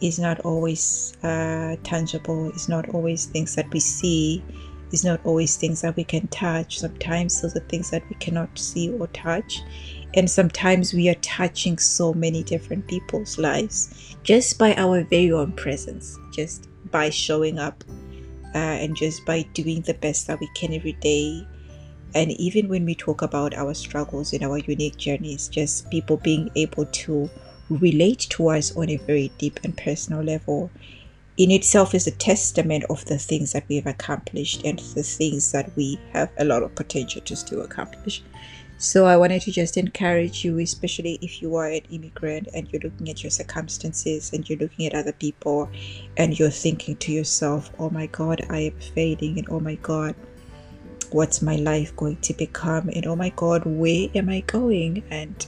is 0.00 0.18
not 0.18 0.40
always 0.40 1.16
uh, 1.22 1.76
tangible, 1.82 2.48
it's 2.50 2.68
not 2.68 2.88
always 2.90 3.26
things 3.26 3.54
that 3.54 3.72
we 3.72 3.80
see, 3.80 4.44
it's 4.92 5.04
not 5.04 5.20
always 5.24 5.56
things 5.56 5.80
that 5.80 5.96
we 5.96 6.04
can 6.04 6.26
touch. 6.28 6.78
Sometimes 6.78 7.40
those 7.40 7.56
are 7.56 7.66
things 7.68 7.90
that 7.90 8.08
we 8.08 8.16
cannot 8.16 8.56
see 8.58 8.90
or 8.90 9.06
touch. 9.08 9.60
And 10.14 10.30
sometimes 10.30 10.92
we 10.92 11.08
are 11.08 11.16
touching 11.16 11.78
so 11.78 12.14
many 12.14 12.44
different 12.44 12.86
people's 12.86 13.36
lives 13.36 14.16
just 14.22 14.58
by 14.58 14.74
our 14.76 15.02
very 15.02 15.32
own 15.32 15.52
presence, 15.52 16.16
just 16.32 16.68
by 16.92 17.10
showing 17.10 17.58
up 17.58 17.82
uh, 18.54 18.58
and 18.58 18.96
just 18.96 19.24
by 19.24 19.42
doing 19.54 19.82
the 19.82 19.94
best 19.94 20.26
that 20.26 20.40
we 20.40 20.48
can 20.54 20.72
every 20.72 20.92
day. 20.94 21.46
And 22.14 22.30
even 22.32 22.68
when 22.68 22.84
we 22.84 22.94
talk 22.94 23.22
about 23.22 23.54
our 23.54 23.74
struggles 23.74 24.32
and 24.32 24.44
our 24.44 24.58
unique 24.58 24.96
journeys, 24.96 25.48
just 25.48 25.90
people 25.90 26.16
being 26.18 26.50
able 26.54 26.86
to 26.86 27.28
relate 27.68 28.20
to 28.30 28.48
us 28.48 28.76
on 28.76 28.90
a 28.90 28.96
very 28.98 29.32
deep 29.38 29.58
and 29.64 29.76
personal 29.76 30.22
level 30.22 30.70
in 31.36 31.50
itself 31.50 31.94
is 31.94 32.06
a 32.06 32.12
testament 32.12 32.84
of 32.88 33.04
the 33.06 33.18
things 33.18 33.52
that 33.52 33.64
we've 33.68 33.86
accomplished 33.86 34.64
and 34.64 34.78
the 34.78 35.02
things 35.02 35.50
that 35.52 35.74
we 35.76 35.98
have 36.12 36.30
a 36.38 36.44
lot 36.44 36.62
of 36.62 36.74
potential 36.74 37.20
to 37.22 37.34
still 37.34 37.62
accomplish. 37.62 38.22
So 38.76 39.06
I 39.06 39.16
wanted 39.16 39.40
to 39.42 39.52
just 39.52 39.76
encourage 39.76 40.44
you, 40.44 40.58
especially 40.58 41.18
if 41.22 41.40
you 41.40 41.54
are 41.56 41.68
an 41.68 41.82
immigrant 41.90 42.48
and 42.52 42.68
you're 42.70 42.82
looking 42.82 43.08
at 43.08 43.22
your 43.22 43.30
circumstances 43.30 44.32
and 44.32 44.48
you're 44.48 44.58
looking 44.58 44.86
at 44.86 44.94
other 44.94 45.12
people 45.12 45.70
and 46.16 46.38
you're 46.38 46.50
thinking 46.50 46.96
to 46.96 47.12
yourself, 47.12 47.70
oh 47.78 47.88
my 47.90 48.06
God, 48.06 48.44
I 48.50 48.58
am 48.58 48.80
failing, 48.94 49.38
and 49.38 49.48
oh 49.48 49.60
my 49.60 49.76
God, 49.76 50.14
what's 51.12 51.40
my 51.40 51.56
life 51.56 51.94
going 51.96 52.16
to 52.22 52.34
become? 52.34 52.90
And 52.90 53.06
oh 53.06 53.16
my 53.16 53.30
God, 53.30 53.62
where 53.64 54.08
am 54.14 54.28
I 54.28 54.40
going? 54.40 55.04
And 55.10 55.46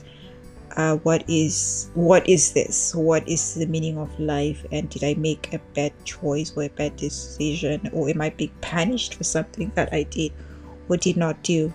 uh, 0.77 0.95
what 0.97 1.23
is 1.27 1.91
what 1.95 2.27
is 2.29 2.53
this? 2.53 2.95
What 2.95 3.27
is 3.27 3.55
the 3.55 3.67
meaning 3.67 3.97
of 3.97 4.19
life? 4.19 4.65
And 4.71 4.89
did 4.89 5.03
I 5.03 5.15
make 5.15 5.53
a 5.53 5.59
bad 5.75 5.91
choice 6.05 6.53
or 6.55 6.63
a 6.63 6.69
bad 6.69 6.95
decision, 6.95 7.89
or 7.91 8.09
am 8.09 8.21
I 8.21 8.29
being 8.29 8.53
punished 8.61 9.15
for 9.15 9.25
something 9.25 9.71
that 9.75 9.89
I 9.91 10.03
did 10.03 10.31
or 10.87 10.97
did 10.97 11.17
not 11.17 11.43
do? 11.43 11.73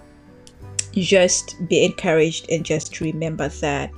Just 0.93 1.57
be 1.69 1.85
encouraged 1.85 2.51
and 2.51 2.65
just 2.65 3.01
remember 3.01 3.49
that 3.49 3.91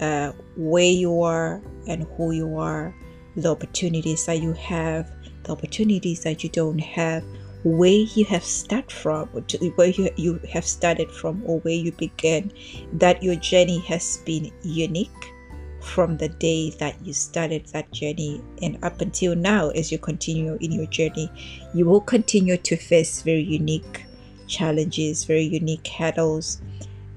uh, 0.00 0.32
where 0.56 0.90
you 0.90 1.22
are 1.22 1.60
and 1.86 2.06
who 2.16 2.32
you 2.32 2.56
are, 2.56 2.94
the 3.36 3.50
opportunities 3.50 4.26
that 4.26 4.40
you 4.40 4.52
have, 4.54 5.10
the 5.44 5.52
opportunities 5.52 6.22
that 6.22 6.42
you 6.42 6.50
don't 6.50 6.78
have, 6.78 7.22
where 7.64 7.90
you 7.90 8.24
have 8.24 8.42
started 8.42 8.90
from, 8.90 9.28
where 9.76 9.88
you, 9.88 10.08
you 10.16 10.40
have 10.50 10.64
started 10.64 11.10
from, 11.10 11.42
or 11.44 11.58
where 11.60 11.74
you 11.74 11.92
began, 11.92 12.50
that 12.94 13.22
your 13.22 13.36
journey 13.36 13.80
has 13.80 14.18
been 14.24 14.50
unique 14.62 15.32
from 15.82 16.16
the 16.18 16.28
day 16.28 16.70
that 16.78 16.94
you 17.04 17.12
started 17.12 17.66
that 17.68 17.90
journey. 17.92 18.42
And 18.62 18.82
up 18.82 19.00
until 19.00 19.34
now 19.34 19.70
as 19.70 19.92
you 19.92 19.98
continue 19.98 20.56
in 20.60 20.72
your 20.72 20.86
journey 20.86 21.30
you 21.74 21.86
will 21.86 22.00
continue 22.00 22.56
to 22.56 22.76
face 22.76 23.22
very 23.22 23.42
unique 23.42 24.04
challenges, 24.50 25.24
very 25.24 25.44
unique 25.44 25.86
hurdles, 25.86 26.60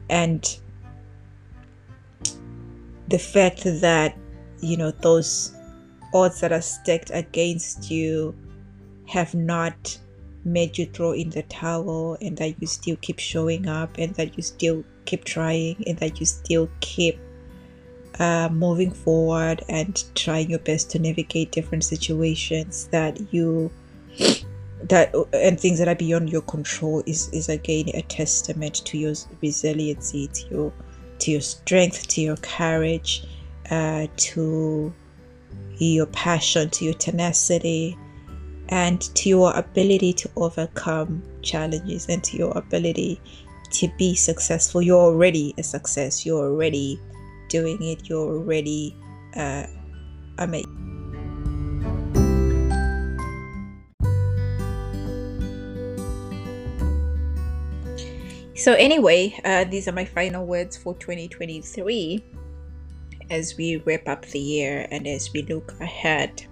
and 0.10 0.60
the 3.10 3.20
fact 3.20 3.64
that 3.64 4.16
you 4.62 4.78
know 4.78 4.92
those 4.92 5.54
odds 6.14 6.40
that 6.40 6.52
are 6.52 6.62
stacked 6.62 7.12
against 7.14 7.92
you 7.92 8.34
have 9.08 9.36
not 9.36 9.98
made 10.46 10.78
you 10.78 10.86
throw 10.86 11.12
in 11.12 11.30
the 11.32 11.44
towel 11.44 12.18
and 12.22 12.38
that 12.38 12.56
you 12.60 12.68
still 12.68 12.96
keep 12.98 13.20
showing 13.20 13.68
up 13.68 13.98
and 13.98 14.14
that 14.16 14.36
you 14.38 14.44
still 14.44 14.84
keep 15.06 15.24
trying 15.24 15.82
and 15.88 15.98
that 15.98 16.20
you 16.20 16.26
still 16.26 16.70
keep 16.82 17.18
uh, 18.20 18.50
moving 18.52 18.92
forward 18.92 19.64
and 19.70 20.04
trying 20.16 20.50
your 20.50 20.60
best 20.60 20.92
to 20.92 21.00
navigate 21.00 21.52
different 21.52 21.84
situations 21.84 22.88
that 22.92 23.34
you 23.34 23.72
that 24.90 25.14
and 25.34 25.60
things 25.60 25.80
that 25.80 25.88
are 25.88 25.96
beyond 25.96 26.30
your 26.30 26.42
control 26.42 27.04
is 27.06 27.30
is 27.30 27.50
again 27.50 27.90
a 27.94 28.02
testament 28.04 28.76
to 28.86 28.98
your 28.98 29.14
resiliency 29.42 30.28
to 30.28 30.48
your 30.50 30.74
to 31.20 31.32
your 31.32 31.42
strength 31.42 32.08
to 32.08 32.22
your 32.22 32.38
courage 32.38 33.26
uh, 33.72 34.08
to 34.18 34.94
your 35.78 36.06
passion 36.08 36.70
to 36.70 36.86
your 36.86 36.94
tenacity 36.96 37.98
and 38.70 39.02
to 39.16 39.30
your 39.30 39.54
ability 39.56 40.14
to 40.14 40.30
overcome 40.36 41.22
challenges 41.42 42.08
and 42.10 42.24
to 42.24 42.38
your 42.38 42.58
ability 42.58 43.20
to 43.74 43.88
be 43.98 44.16
successful. 44.16 44.82
You're 44.82 45.02
already 45.02 45.54
a 45.58 45.64
success. 45.64 46.26
You're 46.26 46.46
already 46.46 47.00
doing 47.50 47.82
it. 47.82 48.08
You're 48.08 48.38
already 48.38 48.96
uh, 49.36 49.66
amazing 50.38 50.73
So, 58.64 58.76
anyway, 58.76 59.38
uh, 59.44 59.66
these 59.66 59.90
are 59.90 59.92
my 59.92 60.06
final 60.06 60.46
words 60.46 60.78
for 60.78 60.94
2023 60.94 62.24
as 63.30 63.58
we 63.58 63.84
wrap 63.86 64.08
up 64.08 64.26
the 64.28 64.40
year 64.40 64.88
and 64.90 65.06
as 65.06 65.34
we 65.34 65.42
look 65.42 65.74
ahead. 65.82 66.46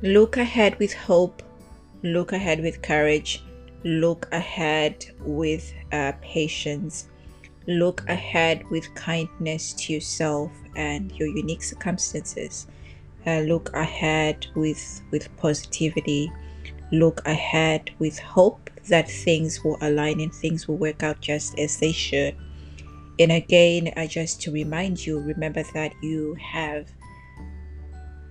Look 0.00 0.36
ahead 0.36 0.78
with 0.78 0.92
hope, 0.94 1.42
look 2.04 2.30
ahead 2.30 2.60
with 2.62 2.82
courage, 2.82 3.42
look 3.82 4.28
ahead 4.30 5.06
with 5.22 5.74
uh, 5.90 6.12
patience, 6.22 7.08
look 7.66 8.08
ahead 8.08 8.62
with 8.70 8.94
kindness 8.94 9.72
to 9.72 9.92
yourself 9.92 10.52
and 10.76 11.10
your 11.18 11.26
unique 11.26 11.64
circumstances. 11.64 12.68
Uh, 13.26 13.40
look 13.40 13.72
ahead 13.74 14.46
with 14.54 15.02
with 15.10 15.36
positivity. 15.36 16.30
Look 16.92 17.26
ahead 17.26 17.90
with 17.98 18.20
hope 18.20 18.70
that 18.88 19.10
things 19.10 19.62
will 19.62 19.78
align 19.80 20.20
and 20.20 20.34
things 20.34 20.66
will 20.66 20.76
work 20.76 21.02
out 21.02 21.20
just 21.20 21.58
as 21.58 21.78
they 21.78 21.92
should. 21.92 22.36
And 23.18 23.32
again, 23.32 23.92
uh, 23.96 24.06
just 24.06 24.40
to 24.42 24.52
remind 24.52 25.04
you, 25.04 25.18
remember 25.18 25.64
that 25.74 25.92
you 26.02 26.34
have 26.34 26.88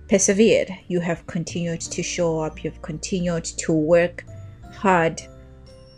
persevered, 0.08 0.70
you 0.88 1.00
have 1.00 1.26
continued 1.26 1.80
to 1.82 2.02
show 2.02 2.40
up, 2.40 2.64
you've 2.64 2.80
continued 2.80 3.44
to 3.44 3.72
work 3.72 4.24
hard 4.72 5.20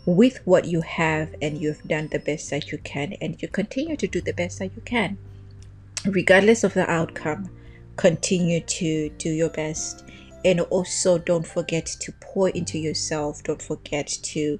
with 0.05 0.41
what 0.45 0.65
you 0.65 0.81
have, 0.81 1.33
and 1.41 1.61
you've 1.61 1.81
done 1.83 2.09
the 2.11 2.19
best 2.19 2.49
that 2.49 2.71
you 2.71 2.77
can, 2.79 3.13
and 3.21 3.41
you 3.41 3.47
continue 3.47 3.95
to 3.95 4.07
do 4.07 4.19
the 4.19 4.33
best 4.33 4.59
that 4.59 4.75
you 4.75 4.81
can. 4.83 5.17
Regardless 6.05 6.63
of 6.63 6.73
the 6.73 6.89
outcome, 6.89 7.49
continue 7.95 8.59
to 8.61 9.09
do 9.17 9.29
your 9.29 9.49
best. 9.49 10.03
And 10.43 10.61
also, 10.61 11.17
don't 11.17 11.45
forget 11.45 11.85
to 11.85 12.11
pour 12.13 12.49
into 12.49 12.77
yourself, 12.77 13.43
don't 13.43 13.61
forget 13.61 14.07
to 14.07 14.59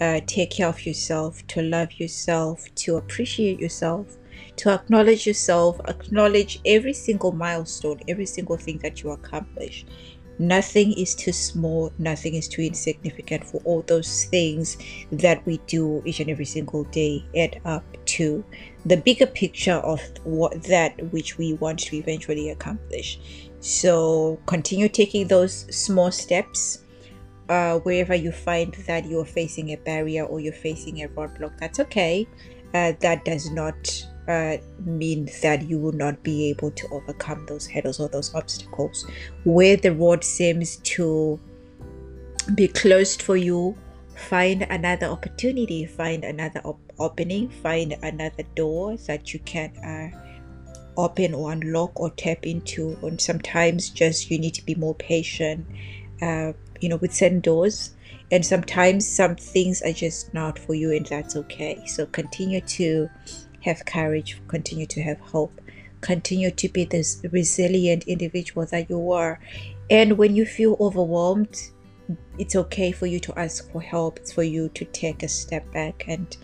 uh, 0.00 0.20
take 0.26 0.50
care 0.50 0.68
of 0.68 0.86
yourself, 0.86 1.46
to 1.48 1.62
love 1.62 1.92
yourself, 1.94 2.64
to 2.76 2.96
appreciate 2.96 3.60
yourself, 3.60 4.16
to 4.56 4.70
acknowledge 4.70 5.26
yourself, 5.26 5.80
acknowledge 5.88 6.60
every 6.64 6.92
single 6.92 7.32
milestone, 7.32 8.00
every 8.08 8.26
single 8.26 8.56
thing 8.56 8.78
that 8.78 9.02
you 9.02 9.10
accomplish. 9.10 9.84
Nothing 10.40 10.92
is 10.92 11.16
too 11.16 11.32
small, 11.32 11.92
nothing 11.98 12.34
is 12.34 12.46
too 12.46 12.62
insignificant 12.62 13.44
for 13.44 13.60
all 13.64 13.82
those 13.82 14.26
things 14.26 14.76
that 15.10 15.44
we 15.46 15.58
do 15.66 16.00
each 16.06 16.20
and 16.20 16.30
every 16.30 16.44
single 16.44 16.84
day 16.84 17.24
add 17.36 17.60
up 17.64 17.84
to 18.06 18.44
the 18.86 18.96
bigger 18.96 19.26
picture 19.26 19.74
of 19.74 20.00
what 20.22 20.62
that 20.64 21.12
which 21.12 21.38
we 21.38 21.54
want 21.54 21.80
to 21.80 21.96
eventually 21.96 22.50
accomplish. 22.50 23.18
So 23.68 24.40
continue 24.46 24.88
taking 24.88 25.28
those 25.28 25.66
small 25.76 26.10
steps 26.10 26.84
uh, 27.50 27.78
wherever 27.80 28.14
you 28.14 28.32
find 28.32 28.72
that 28.86 29.04
you're 29.04 29.26
facing 29.26 29.72
a 29.72 29.76
barrier 29.76 30.24
or 30.24 30.40
you're 30.40 30.54
facing 30.54 31.02
a 31.02 31.08
roadblock, 31.08 31.58
that's 31.58 31.78
okay. 31.80 32.26
Uh, 32.72 32.94
that 33.00 33.26
does 33.26 33.50
not 33.50 33.76
uh, 34.26 34.56
mean 34.86 35.28
that 35.42 35.68
you 35.68 35.78
will 35.78 35.92
not 35.92 36.22
be 36.22 36.48
able 36.48 36.70
to 36.70 36.88
overcome 36.88 37.44
those 37.44 37.66
hurdles 37.66 38.00
or 38.00 38.08
those 38.08 38.34
obstacles. 38.34 39.04
Where 39.44 39.76
the 39.76 39.92
road 39.92 40.24
seems 40.24 40.76
to 40.96 41.38
be 42.54 42.68
closed 42.68 43.20
for 43.20 43.36
you, 43.36 43.76
find 44.16 44.62
another 44.62 45.08
opportunity, 45.08 45.84
find 45.84 46.24
another 46.24 46.62
op- 46.64 46.92
opening, 46.98 47.50
find 47.50 47.92
another 48.02 48.44
door 48.54 48.96
that 49.08 49.34
you 49.34 49.40
can 49.40 49.76
uh, 49.76 50.27
open 50.98 51.32
or 51.32 51.52
unlock 51.52 51.98
or 51.98 52.10
tap 52.10 52.44
into. 52.44 52.98
And 53.02 53.18
sometimes 53.18 53.88
just 53.88 54.30
you 54.30 54.38
need 54.38 54.54
to 54.54 54.64
be 54.66 54.74
more 54.74 54.94
patient. 54.94 55.66
Uh, 56.20 56.52
you 56.80 56.88
know, 56.88 56.96
with 56.96 57.14
certain 57.14 57.40
doors. 57.40 57.94
And 58.30 58.44
sometimes 58.44 59.06
some 59.06 59.36
things 59.36 59.82
are 59.82 59.92
just 59.92 60.34
not 60.34 60.58
for 60.58 60.74
you, 60.74 60.92
and 60.92 61.06
that's 61.06 61.36
okay. 61.36 61.82
So 61.86 62.06
continue 62.06 62.60
to 62.60 63.08
have 63.62 63.84
courage, 63.86 64.40
continue 64.48 64.86
to 64.86 65.02
have 65.02 65.18
hope, 65.20 65.60
continue 66.00 66.50
to 66.50 66.68
be 66.68 66.84
this 66.84 67.22
resilient 67.32 68.04
individual 68.06 68.66
that 68.66 68.90
you 68.90 69.12
are. 69.12 69.40
And 69.90 70.18
when 70.18 70.36
you 70.36 70.44
feel 70.44 70.76
overwhelmed, 70.78 71.56
it's 72.38 72.54
okay 72.54 72.92
for 72.92 73.06
you 73.06 73.18
to 73.20 73.38
ask 73.38 73.70
for 73.72 73.80
help. 73.80 74.18
It's 74.18 74.32
for 74.32 74.42
you 74.42 74.68
to 74.70 74.84
take 74.84 75.22
a 75.22 75.28
step 75.28 75.70
back 75.72 76.04
and 76.06 76.36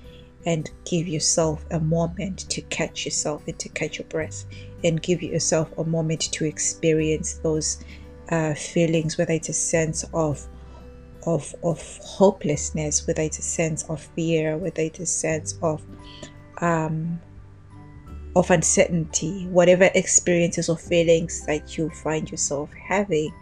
and 0.46 0.70
give 0.84 1.08
yourself 1.08 1.64
a 1.70 1.80
moment 1.80 2.40
to 2.50 2.60
catch 2.62 3.04
yourself 3.04 3.42
and 3.46 3.58
to 3.58 3.68
catch 3.70 3.98
your 3.98 4.08
breath 4.08 4.44
and 4.82 5.02
give 5.02 5.22
yourself 5.22 5.76
a 5.78 5.84
moment 5.84 6.20
to 6.32 6.44
experience 6.44 7.34
those 7.42 7.82
uh, 8.30 8.54
feelings, 8.54 9.16
whether 9.18 9.32
it's 9.32 9.48
a 9.48 9.54
sense 9.54 10.04
of 10.12 10.46
of 11.26 11.54
of 11.62 11.80
hopelessness, 12.02 13.06
whether 13.06 13.22
it's 13.22 13.38
a 13.38 13.42
sense 13.42 13.82
of 13.84 14.00
fear, 14.00 14.58
whether 14.58 14.82
it's 14.82 15.00
a 15.00 15.06
sense 15.06 15.58
of 15.62 15.82
um, 16.60 17.20
of 18.36 18.50
uncertainty, 18.50 19.46
whatever 19.46 19.90
experiences 19.94 20.68
or 20.68 20.76
feelings 20.76 21.46
that 21.46 21.78
you 21.78 21.88
find 21.90 22.30
yourself 22.30 22.70
having, 22.72 23.32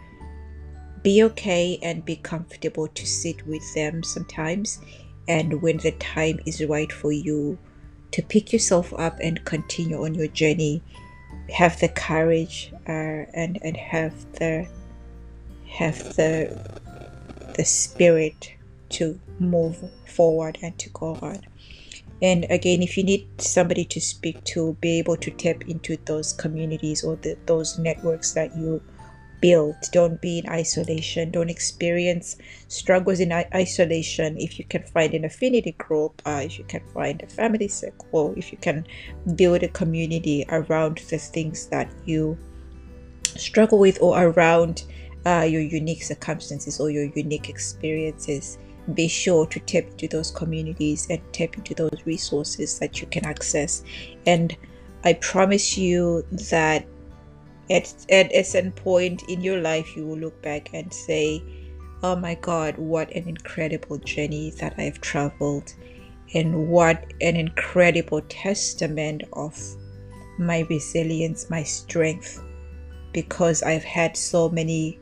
be 1.01 1.23
okay 1.23 1.79
and 1.81 2.05
be 2.05 2.15
comfortable 2.15 2.87
to 2.87 3.05
sit 3.05 3.45
with 3.47 3.63
them 3.73 4.03
sometimes. 4.03 4.79
And 5.27 5.61
when 5.61 5.77
the 5.77 5.91
time 5.91 6.39
is 6.45 6.63
right 6.65 6.91
for 6.91 7.11
you 7.11 7.57
to 8.11 8.21
pick 8.21 8.53
yourself 8.53 8.93
up 8.97 9.17
and 9.21 9.43
continue 9.45 10.03
on 10.03 10.13
your 10.15 10.27
journey, 10.27 10.83
have 11.51 11.79
the 11.79 11.89
courage 11.89 12.71
uh, 12.87 13.25
and 13.33 13.59
and 13.61 13.75
have 13.77 14.13
the 14.33 14.67
have 15.67 15.97
the 16.15 16.81
the 17.55 17.65
spirit 17.65 18.53
to 18.89 19.19
move 19.39 19.77
forward 20.05 20.57
and 20.61 20.77
to 20.79 20.89
go 20.89 21.17
on. 21.21 21.39
And 22.21 22.45
again 22.49 22.81
if 22.81 22.97
you 22.97 23.03
need 23.03 23.27
somebody 23.41 23.85
to 23.85 23.99
speak 23.99 24.43
to 24.45 24.77
be 24.79 24.99
able 24.99 25.17
to 25.17 25.31
tap 25.31 25.67
into 25.67 25.97
those 26.05 26.33
communities 26.33 27.03
or 27.03 27.15
the, 27.17 27.37
those 27.45 27.79
networks 27.79 28.33
that 28.33 28.55
you 28.55 28.81
build. 29.43 29.75
Don't 29.91 30.21
be 30.21 30.39
in 30.39 30.49
isolation. 30.49 31.31
Don't 31.31 31.49
experience 31.49 32.37
struggles 32.69 33.19
in 33.19 33.33
isolation. 33.53 34.37
If 34.39 34.57
you 34.57 34.65
can 34.65 34.83
find 34.83 35.13
an 35.13 35.25
affinity 35.25 35.73
group 35.73 36.21
uh, 36.25 36.41
if 36.43 36.57
you 36.57 36.65
can 36.65 36.81
find 36.93 37.21
a 37.21 37.27
family 37.27 37.67
circle 37.67 38.33
if 38.37 38.51
you 38.51 38.57
can 38.57 38.85
build 39.35 39.63
a 39.63 39.67
community 39.67 40.45
around 40.49 40.97
the 41.09 41.17
things 41.17 41.67
that 41.67 41.91
you 42.05 42.37
struggle 43.23 43.79
with 43.79 43.97
or 44.01 44.23
around 44.23 44.83
uh, 45.25 45.45
your 45.49 45.61
unique 45.61 46.03
circumstances 46.03 46.79
or 46.79 46.89
your 46.89 47.05
unique 47.15 47.49
experiences 47.49 48.57
be 48.93 49.07
sure 49.07 49.45
to 49.47 49.59
tap 49.61 49.85
into 49.85 50.07
those 50.09 50.29
communities 50.31 51.07
and 51.09 51.21
tap 51.31 51.55
into 51.57 51.73
those 51.73 52.05
resources 52.05 52.79
that 52.79 52.99
you 52.99 53.07
can 53.07 53.25
access. 53.25 53.83
And 54.25 54.55
i 55.05 55.13
promise 55.13 55.77
you 55.77 56.23
that 56.51 56.85
at, 57.69 57.93
at 58.09 58.33
a 58.33 58.43
certain 58.43 58.71
point 58.71 59.23
in 59.29 59.41
your 59.41 59.59
life 59.61 59.95
you 59.95 60.05
will 60.05 60.17
look 60.17 60.41
back 60.41 60.69
and 60.73 60.93
say 60.93 61.41
oh 62.03 62.15
my 62.15 62.35
god 62.35 62.77
what 62.77 63.09
an 63.11 63.27
incredible 63.27 63.97
journey 63.99 64.51
that 64.51 64.73
i've 64.77 64.99
traveled 65.01 65.73
and 66.33 66.67
what 66.69 67.05
an 67.21 67.35
incredible 67.35 68.21
testament 68.29 69.23
of 69.33 69.57
my 70.37 70.65
resilience 70.69 71.49
my 71.49 71.63
strength 71.63 72.43
because 73.13 73.63
i've 73.63 73.83
had 73.83 74.17
so 74.17 74.49
many 74.49 74.99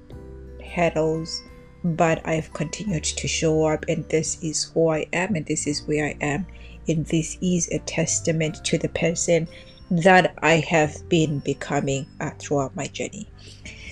hurdles 0.76 1.41
but 1.84 2.21
I've 2.28 2.54
continued 2.54 3.04
to 3.04 3.28
show 3.28 3.65
up, 3.65 3.86
and 3.88 4.08
this 4.10 4.41
is 4.43 4.65
who 4.65 4.89
I 4.89 5.08
am, 5.13 5.36
and 5.36 5.45
this 5.45 5.65
is 5.65 5.88
where 5.88 6.06
I 6.06 6.17
am. 6.21 6.45
And 6.88 7.06
this 7.06 7.38
is 7.41 7.67
a 7.69 7.80
testament 7.80 8.63
to 8.65 8.78
the 8.78 8.89
person 8.89 9.47
that 9.91 10.34
I 10.41 10.56
have 10.56 11.08
been 11.10 11.39
becoming 11.39 12.08
uh, 12.19 12.32
throughout 12.39 12.75
my 12.75 12.88
journey. 12.88 13.27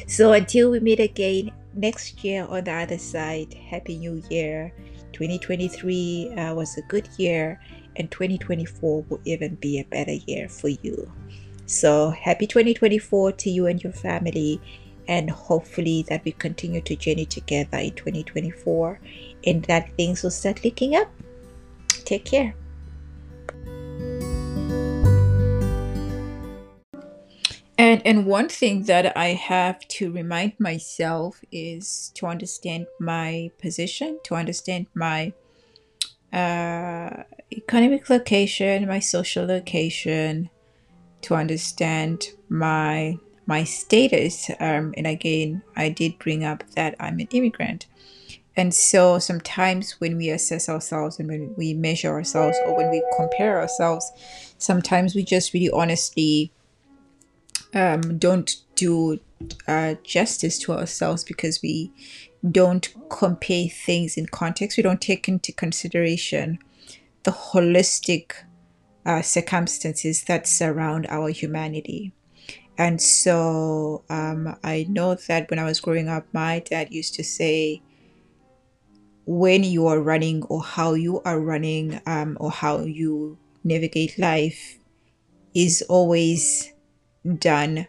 So 0.07 0.31
until 0.31 0.71
we 0.71 0.79
meet 0.79 0.99
again 0.99 1.51
next 1.75 2.23
year 2.23 2.45
on 2.45 2.63
the 2.63 2.71
other 2.71 2.97
side, 2.97 3.53
Happy 3.53 3.97
New 3.97 4.23
Year. 4.29 4.73
2023 5.11 6.33
uh, 6.37 6.53
was 6.53 6.77
a 6.77 6.81
good 6.83 7.07
year, 7.17 7.59
and 7.97 8.09
2024 8.09 9.05
will 9.09 9.19
even 9.25 9.55
be 9.55 9.79
a 9.79 9.83
better 9.85 10.13
year 10.13 10.47
for 10.47 10.69
you. 10.69 11.11
So, 11.65 12.11
happy 12.11 12.47
2024 12.47 13.33
to 13.33 13.49
you 13.49 13.67
and 13.67 13.83
your 13.83 13.93
family 13.93 14.61
and 15.07 15.29
hopefully 15.29 16.05
that 16.07 16.23
we 16.23 16.31
continue 16.31 16.81
to 16.81 16.95
journey 16.95 17.25
together 17.25 17.79
in 17.79 17.91
2024 17.91 18.99
and 19.45 19.63
that 19.65 19.91
things 19.97 20.23
will 20.23 20.31
start 20.31 20.63
looking 20.63 20.95
up. 20.95 21.11
Take 22.05 22.25
care. 22.25 22.55
And 27.79 28.01
and 28.05 28.25
one 28.25 28.49
thing 28.49 28.83
that 28.83 29.15
I 29.15 29.27
have 29.27 29.87
to 29.99 30.11
remind 30.11 30.59
myself 30.59 31.39
is 31.49 32.11
to 32.15 32.25
understand 32.25 32.87
my 32.99 33.51
position, 33.57 34.19
to 34.25 34.35
understand 34.35 34.87
my 34.93 35.31
uh, 36.33 37.23
economic 37.53 38.09
location, 38.09 38.85
my 38.85 38.99
social 38.99 39.45
location, 39.45 40.49
to 41.21 41.35
understand 41.35 42.25
my 42.49 43.17
my 43.45 43.63
status. 43.63 44.51
Um, 44.59 44.93
and 44.97 45.07
again 45.07 45.63
i 45.77 45.87
did 45.87 46.19
bring 46.19 46.43
up 46.43 46.65
that 46.75 46.95
i'm 46.99 47.19
an 47.19 47.29
immigrant. 47.31 47.87
And 48.57 48.73
so 48.73 49.19
sometimes 49.19 49.93
when 50.01 50.17
we 50.17 50.29
assess 50.31 50.67
ourselves 50.67 51.17
and 51.17 51.29
when 51.29 51.55
we 51.55 51.73
measure 51.73 52.09
ourselves 52.09 52.57
or 52.65 52.75
when 52.75 52.91
we 52.91 53.01
compare 53.15 53.61
ourselves, 53.61 54.11
sometimes 54.57 55.15
we 55.15 55.23
just 55.23 55.53
really 55.53 55.69
honestly 55.71 56.51
um, 57.73 58.17
don't 58.17 58.55
do 58.75 59.19
uh, 59.67 59.95
justice 60.03 60.59
to 60.59 60.73
ourselves 60.73 61.23
because 61.23 61.61
we 61.61 61.91
don't 62.51 62.93
compare 63.09 63.67
things 63.67 64.17
in 64.17 64.25
context. 64.27 64.77
We 64.77 64.83
don't 64.83 65.01
take 65.01 65.27
into 65.27 65.51
consideration 65.51 66.59
the 67.23 67.31
holistic 67.31 68.31
uh, 69.05 69.21
circumstances 69.21 70.23
that 70.25 70.47
surround 70.47 71.07
our 71.07 71.29
humanity. 71.29 72.13
And 72.77 73.01
so 73.01 74.03
um, 74.09 74.55
I 74.63 74.85
know 74.87 75.15
that 75.15 75.49
when 75.49 75.59
I 75.59 75.65
was 75.65 75.81
growing 75.81 76.07
up, 76.07 76.25
my 76.33 76.59
dad 76.59 76.93
used 76.93 77.13
to 77.15 77.23
say, 77.23 77.81
when 79.25 79.63
you 79.63 79.85
are 79.85 79.99
running 79.99 80.43
or 80.43 80.63
how 80.63 80.93
you 80.93 81.21
are 81.21 81.39
running 81.39 82.01
um, 82.05 82.37
or 82.39 82.49
how 82.49 82.79
you 82.79 83.37
navigate 83.63 84.17
life 84.17 84.79
is 85.53 85.83
always 85.89 86.73
done 87.25 87.87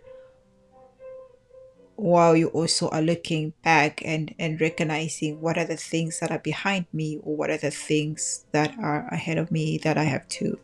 while 1.96 2.34
you 2.34 2.48
also 2.48 2.88
are 2.88 3.02
looking 3.02 3.52
back 3.62 4.00
and 4.04 4.34
and 4.38 4.60
recognizing 4.60 5.40
what 5.40 5.58
are 5.58 5.66
the 5.66 5.76
things 5.76 6.18
that 6.20 6.30
are 6.30 6.38
behind 6.38 6.86
me 6.92 7.18
or 7.22 7.36
what 7.36 7.50
are 7.50 7.58
the 7.58 7.70
things 7.70 8.46
that 8.52 8.74
are 8.78 9.06
ahead 9.12 9.36
of 9.36 9.50
me 9.50 9.76
that 9.78 9.98
I 9.98 10.04
have 10.04 10.26
to 10.40 10.58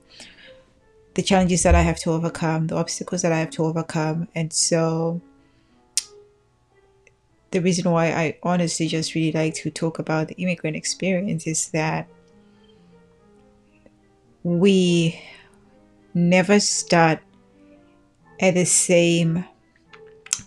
the 1.16 1.22
challenges 1.22 1.62
that 1.62 1.74
I 1.74 1.81
have 1.81 1.98
to 2.00 2.11
overcome, 2.11 2.66
the 2.66 2.76
obstacles 2.76 3.22
that 3.22 3.33
I 3.33 3.38
have 3.38 3.48
to 3.52 3.64
overcome. 3.64 4.29
And 4.35 4.52
so 4.52 5.22
the 7.50 7.61
reason 7.61 7.90
why 7.90 8.12
I 8.12 8.38
honestly 8.42 8.87
just 8.87 9.14
really 9.14 9.33
like 9.33 9.55
to 9.55 9.70
talk 9.70 9.98
about 9.98 10.29
the 10.29 10.35
immigrant 10.35 10.76
experience 10.76 11.46
is 11.46 11.70
that 11.70 12.07
we 14.42 15.18
never 16.12 16.61
start 16.61 17.20
at 18.40 18.55
the 18.55 18.66
same 18.66 19.44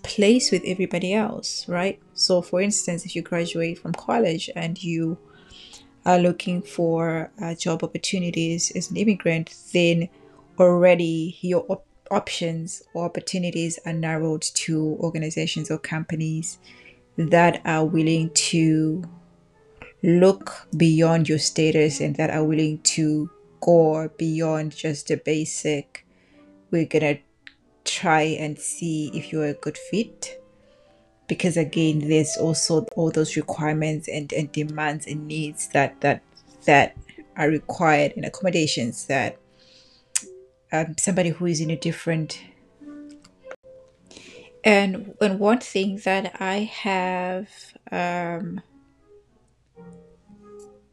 place 0.03 0.51
with 0.51 0.63
everybody 0.65 1.13
else, 1.13 1.67
right? 1.67 1.99
So, 2.13 2.41
for 2.41 2.61
instance, 2.61 3.05
if 3.05 3.15
you 3.15 3.21
graduate 3.21 3.79
from 3.79 3.93
college 3.93 4.49
and 4.55 4.81
you 4.81 5.17
are 6.05 6.19
looking 6.19 6.61
for 6.61 7.31
uh, 7.41 7.55
job 7.55 7.83
opportunities 7.83 8.71
as 8.75 8.89
an 8.89 8.97
immigrant, 8.97 9.53
then 9.73 10.09
already 10.59 11.37
your 11.41 11.65
op- 11.69 11.85
options 12.11 12.81
or 12.93 13.05
opportunities 13.05 13.79
are 13.85 13.93
narrowed 13.93 14.41
to 14.41 14.97
organizations 14.99 15.69
or 15.69 15.77
companies 15.77 16.59
that 17.17 17.61
are 17.65 17.85
willing 17.85 18.29
to 18.33 19.03
look 20.01 20.67
beyond 20.77 21.27
your 21.27 21.39
status 21.39 21.99
and 21.99 22.15
that 22.15 22.29
are 22.29 22.43
willing 22.43 22.79
to 22.79 23.29
go 23.61 24.09
beyond 24.17 24.75
just 24.75 25.07
the 25.07 25.17
basic. 25.17 26.05
We're 26.71 26.85
to 26.85 27.17
try 27.85 28.21
and 28.21 28.57
see 28.57 29.11
if 29.13 29.31
you're 29.31 29.45
a 29.45 29.53
good 29.53 29.77
fit. 29.77 30.41
Because 31.27 31.57
again 31.57 31.99
there's 31.99 32.37
also 32.37 32.85
all 32.95 33.11
those 33.11 33.35
requirements 33.35 34.07
and, 34.07 34.33
and 34.33 34.51
demands 34.51 35.05
and 35.05 35.27
needs 35.27 35.67
that 35.69 36.01
that 36.01 36.23
that 36.65 36.97
are 37.37 37.49
required 37.49 38.13
in 38.13 38.25
accommodations 38.25 39.05
that 39.05 39.37
um, 40.71 40.95
somebody 40.97 41.29
who 41.29 41.45
is 41.45 41.61
in 41.61 41.69
a 41.69 41.77
different 41.77 42.41
and 44.63 45.15
and 45.21 45.39
one 45.39 45.59
thing 45.59 45.97
that 46.03 46.35
I 46.41 46.59
have 46.59 47.49
um, 47.91 48.61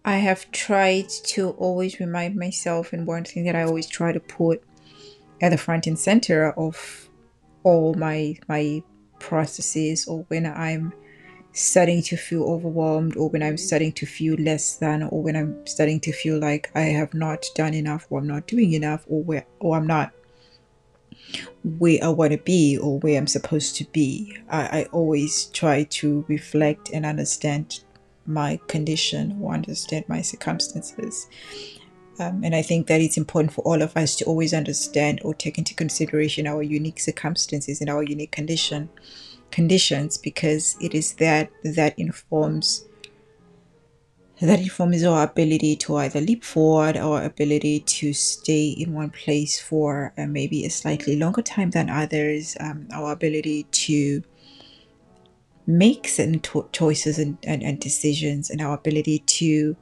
I 0.07 0.19
have 0.19 0.51
tried 0.53 1.09
to 1.09 1.51
always 1.51 1.99
remind 1.99 2.37
myself, 2.37 2.93
and 2.93 3.09
one 3.09 3.25
thing 3.25 3.45
that 3.45 3.57
I 3.57 3.65
always 3.65 3.89
try 3.89 4.13
to 4.13 4.21
put 4.21 4.63
at 5.41 5.51
the 5.51 5.59
front 5.59 5.87
and 5.87 5.99
center 5.99 6.53
of 6.53 7.09
all 7.63 7.95
my 7.95 8.37
my 8.49 8.83
processes, 9.19 10.07
or 10.07 10.25
when 10.29 10.47
I'm 10.47 10.93
starting 11.53 12.03
to 12.03 12.17
feel 12.17 12.45
overwhelmed, 12.45 13.17
or 13.17 13.31
when 13.31 13.43
I'm 13.43 13.57
starting 13.57 13.93
to 13.93 14.07
feel 14.07 14.35
less 14.35 14.77
than, 14.77 15.03
or 15.05 15.23
when 15.23 15.37
I'm 15.37 15.67
starting 15.67 16.01
to 16.01 16.13
feel 16.13 16.39
like 16.39 16.71
I 16.75 16.83
have 16.83 17.15
not 17.15 17.47
done 17.55 17.75
enough, 17.75 18.07
or 18.11 18.21
I'm 18.21 18.27
not 18.27 18.47
doing 18.47 18.73
enough, 18.73 19.05
or 19.09 19.23
where 19.23 19.47
or 19.61 19.77
I'm 19.77 19.87
not 19.87 20.13
where 21.79 21.99
I 22.03 22.09
want 22.09 22.33
to 22.33 22.39
be 22.39 22.79
or 22.79 22.99
where 23.01 23.19
I'm 23.19 23.27
supposed 23.27 23.77
to 23.77 23.85
be. 23.87 24.37
I, 24.49 24.81
I 24.81 24.85
always 24.93 25.47
try 25.47 25.85
to 25.85 26.25
reflect 26.29 26.91
and 26.93 27.05
understand 27.05 27.81
my 28.27 28.61
condition 28.69 29.39
or 29.41 29.53
understand 29.55 30.05
my 30.09 30.21
circumstances. 30.23 31.27
Um, 32.19 32.43
and 32.45 32.55
I 32.55 32.63
think 32.63 32.87
that 32.87 33.01
it's 33.01 33.17
important 33.17 33.53
for 33.53 33.63
all 33.63 33.83
of 33.83 33.97
us 33.97 34.17
to 34.17 34.25
always 34.25 34.55
understand 34.55 35.21
or 35.23 35.35
take 35.35 35.59
into 35.59 35.75
consideration 35.75 36.47
our 36.47 36.63
unique 36.63 37.01
circumstances 37.01 37.81
and 37.81 37.91
our 37.91 38.03
unique 38.03 38.33
condition 38.33 38.89
conditions 39.51 40.19
because 40.19 40.77
it 40.81 40.95
is 40.95 41.15
that 41.15 41.51
that 41.63 41.97
informs 41.99 42.85
that 44.41 44.61
informs 44.61 45.03
our 45.03 45.25
ability 45.25 45.77
to 45.77 45.97
either 45.97 46.21
leap 46.21 46.45
forward 46.45 46.97
our 46.97 47.23
ability 47.23 47.81
to 47.81 48.13
stay 48.13 48.69
in 48.69 48.93
one 48.93 49.09
place 49.09 49.59
for 49.59 50.13
uh, 50.19 50.27
maybe 50.27 50.67
a 50.67 50.71
slightly 50.71 51.17
longer 51.17 51.41
time 51.41 51.71
than 51.71 51.89
others, 51.89 52.55
um, 52.61 52.87
our 52.93 53.13
ability 53.13 53.63
to 53.71 54.23
make 55.67 56.07
certain 56.07 56.39
to- 56.41 56.69
choices 56.73 57.19
and, 57.19 57.39
and, 57.45 57.63
and, 57.63 57.81
decisions, 57.81 58.51
and 58.51 58.61
our 58.61 58.75
ability 58.75 59.21
to 59.21 59.75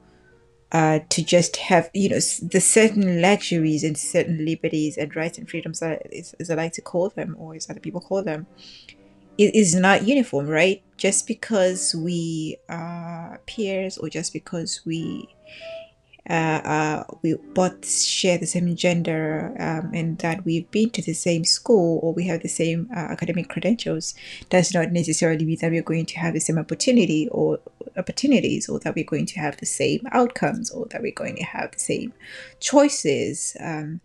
uh, 0.75 0.99
to 1.07 1.23
just 1.23 1.55
have 1.55 1.89
you 1.93 2.09
know 2.09 2.19
the 2.41 2.59
certain 2.59 3.21
luxuries 3.21 3.81
and 3.81 3.97
certain 3.97 4.43
liberties 4.43 4.97
and 4.97 5.15
rights 5.15 5.37
and 5.37 5.49
freedoms 5.49 5.81
is, 6.11 6.35
as 6.37 6.49
I 6.49 6.55
like 6.55 6.73
to 6.73 6.81
call 6.81 7.07
them, 7.09 7.33
or 7.39 7.55
as 7.55 7.69
other 7.69 7.79
people 7.79 8.01
call 8.01 8.23
them, 8.23 8.45
it 9.37 9.55
is 9.55 9.73
not 9.73 10.05
uniform, 10.05 10.47
right? 10.47 10.83
Just 10.97 11.27
because 11.27 11.95
we 11.95 12.57
are 12.67 13.39
peers 13.47 13.97
or 13.97 14.09
just 14.09 14.33
because 14.33 14.81
we 14.85 15.29
uh, 16.29 16.61
uh, 16.65 17.03
we 17.21 17.35
both 17.53 17.87
share 17.87 18.37
the 18.37 18.47
same 18.47 18.75
gender 18.75 19.55
um, 19.59 19.91
and 19.93 20.17
that 20.17 20.43
we've 20.43 20.69
been 20.71 20.89
to 20.89 21.01
the 21.01 21.13
same 21.13 21.45
school 21.45 21.99
or 22.03 22.13
we 22.13 22.27
have 22.27 22.41
the 22.41 22.49
same 22.49 22.89
uh, 22.93 22.99
academic 22.99 23.47
credentials 23.47 24.15
does 24.49 24.73
not 24.73 24.91
necessarily 24.91 25.45
mean 25.45 25.57
that 25.61 25.71
we're 25.71 25.83
going 25.83 26.05
to 26.05 26.19
have 26.19 26.33
the 26.33 26.39
same 26.39 26.57
opportunity 26.57 27.29
or 27.31 27.59
opportunities 27.97 28.69
or 28.69 28.79
that 28.79 28.95
we're 28.95 29.03
going 29.03 29.25
to 29.25 29.39
have 29.39 29.57
the 29.57 29.65
same 29.65 30.01
outcomes 30.11 30.69
or 30.71 30.85
that 30.91 31.01
we're 31.01 31.11
going 31.11 31.35
to 31.35 31.43
have 31.43 31.71
the 31.71 31.79
same 31.79 32.13
choices 32.59 33.55
um, 33.59 34.01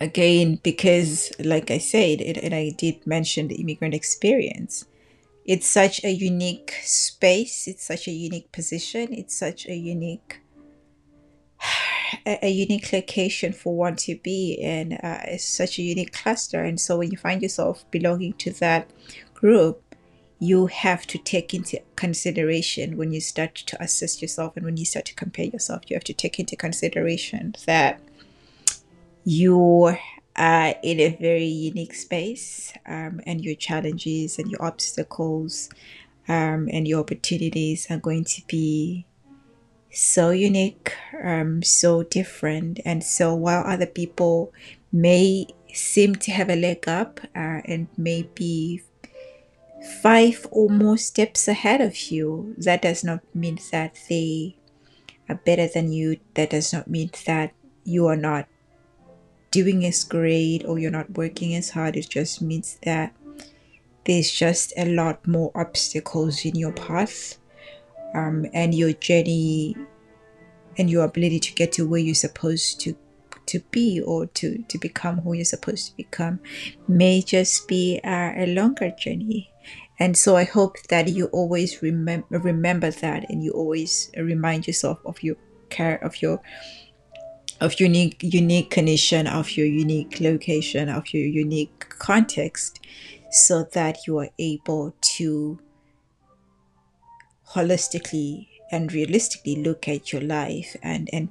again 0.00 0.58
because 0.62 1.32
like 1.44 1.70
i 1.70 1.78
said 1.78 2.20
it, 2.20 2.36
and 2.38 2.54
i 2.54 2.70
did 2.70 3.06
mention 3.06 3.48
the 3.48 3.56
immigrant 3.56 3.94
experience 3.94 4.84
it's 5.44 5.66
such 5.66 6.02
a 6.04 6.10
unique 6.10 6.74
space 6.82 7.66
it's 7.66 7.84
such 7.84 8.06
a 8.08 8.12
unique 8.12 8.50
position 8.52 9.12
it's 9.12 9.36
such 9.36 9.66
a 9.66 9.74
unique 9.74 10.40
a, 12.26 12.50
unique 12.50 12.92
location 12.92 13.52
for 13.52 13.76
one 13.76 13.96
to 13.96 14.16
be 14.16 14.52
in 14.54 14.94
uh, 14.94 15.22
it's 15.26 15.44
such 15.44 15.78
a 15.78 15.82
unique 15.82 16.12
cluster. 16.12 16.62
And 16.62 16.80
so 16.80 16.98
when 16.98 17.10
you 17.10 17.18
find 17.18 17.42
yourself 17.42 17.84
belonging 17.90 18.34
to 18.34 18.52
that 18.54 18.90
group 19.34 19.89
you 20.40 20.66
have 20.66 21.06
to 21.06 21.18
take 21.18 21.54
into 21.54 21.80
consideration 21.96 22.96
when 22.96 23.12
you 23.12 23.20
start 23.20 23.54
to 23.54 23.80
assess 23.80 24.20
yourself 24.20 24.56
and 24.56 24.64
when 24.64 24.76
you 24.76 24.84
start 24.84 25.04
to 25.04 25.14
compare 25.14 25.44
yourself 25.44 25.82
you 25.88 25.94
have 25.94 26.04
to 26.04 26.14
take 26.14 26.40
into 26.40 26.56
consideration 26.56 27.54
that 27.66 28.00
you 29.24 29.94
are 30.36 30.74
in 30.82 31.00
a 31.00 31.16
very 31.20 31.44
unique 31.44 31.94
space 31.94 32.72
um, 32.86 33.20
and 33.26 33.44
your 33.44 33.54
challenges 33.54 34.38
and 34.38 34.50
your 34.50 34.62
obstacles 34.64 35.68
um, 36.28 36.68
and 36.72 36.88
your 36.88 37.00
opportunities 37.00 37.86
are 37.90 37.98
going 37.98 38.24
to 38.24 38.40
be 38.46 39.04
so 39.90 40.30
unique, 40.30 40.94
um, 41.22 41.62
so 41.62 42.02
different. 42.04 42.80
And 42.84 43.02
so 43.02 43.34
while 43.34 43.64
other 43.66 43.86
people 43.86 44.52
may 44.92 45.46
seem 45.72 46.14
to 46.16 46.30
have 46.30 46.48
a 46.48 46.56
leg 46.56 46.88
up 46.88 47.20
uh, 47.34 47.60
and 47.64 47.88
may 47.96 48.22
be 48.34 48.82
five 50.02 50.46
or 50.50 50.68
more 50.68 50.96
steps 50.96 51.48
ahead 51.48 51.80
of 51.80 51.96
you, 52.10 52.54
that 52.58 52.82
does 52.82 53.02
not 53.02 53.20
mean 53.34 53.58
that 53.72 53.98
they 54.08 54.56
are 55.28 55.40
better 55.44 55.66
than 55.66 55.92
you. 55.92 56.18
That 56.34 56.50
does 56.50 56.72
not 56.72 56.88
mean 56.88 57.10
that 57.26 57.52
you 57.84 58.06
are 58.06 58.16
not 58.16 58.46
doing 59.50 59.84
as 59.84 60.04
great 60.04 60.64
or 60.64 60.78
you're 60.78 60.90
not 60.90 61.10
working 61.16 61.54
as 61.54 61.70
hard. 61.70 61.96
It 61.96 62.08
just 62.08 62.42
means 62.42 62.78
that 62.84 63.14
there's 64.04 64.30
just 64.30 64.72
a 64.76 64.86
lot 64.86 65.26
more 65.26 65.50
obstacles 65.54 66.44
in 66.44 66.56
your 66.56 66.72
path 66.72 67.38
um, 68.14 68.46
and 68.52 68.74
your 68.74 68.92
journey 68.92 69.76
and 70.78 70.90
your 70.90 71.04
ability 71.04 71.40
to 71.40 71.52
get 71.54 71.72
to 71.72 71.86
where 71.86 72.00
you're 72.00 72.14
supposed 72.14 72.80
to 72.80 72.96
to 73.46 73.58
be 73.70 74.00
or 74.00 74.26
to 74.26 74.62
to 74.68 74.78
become 74.78 75.18
who 75.18 75.32
you're 75.32 75.44
supposed 75.44 75.88
to 75.88 75.96
become 75.96 76.38
may 76.86 77.20
just 77.20 77.66
be 77.66 78.00
uh, 78.04 78.32
a 78.36 78.46
longer 78.54 78.90
journey 78.96 79.49
and 80.00 80.16
so 80.16 80.34
i 80.36 80.44
hope 80.44 80.76
that 80.88 81.08
you 81.08 81.26
always 81.26 81.82
remember 81.82 82.38
remember 82.38 82.90
that 82.90 83.28
and 83.28 83.44
you 83.44 83.52
always 83.52 84.10
remind 84.16 84.66
yourself 84.66 84.98
of 85.04 85.22
your 85.22 85.36
care 85.68 86.02
of 86.02 86.20
your 86.22 86.40
of 87.60 87.78
your 87.78 87.86
unique 87.86 88.16
unique 88.20 88.70
condition 88.70 89.26
of 89.26 89.56
your 89.56 89.66
unique 89.66 90.18
location 90.20 90.88
of 90.88 91.12
your 91.12 91.26
unique 91.26 91.88
context 91.98 92.80
so 93.30 93.62
that 93.72 94.06
you 94.06 94.18
are 94.18 94.30
able 94.38 94.94
to 95.02 95.60
holistically 97.50 98.48
and 98.72 98.92
realistically 98.92 99.56
look 99.56 99.86
at 99.86 100.12
your 100.12 100.22
life 100.22 100.74
and 100.82 101.10
and 101.12 101.28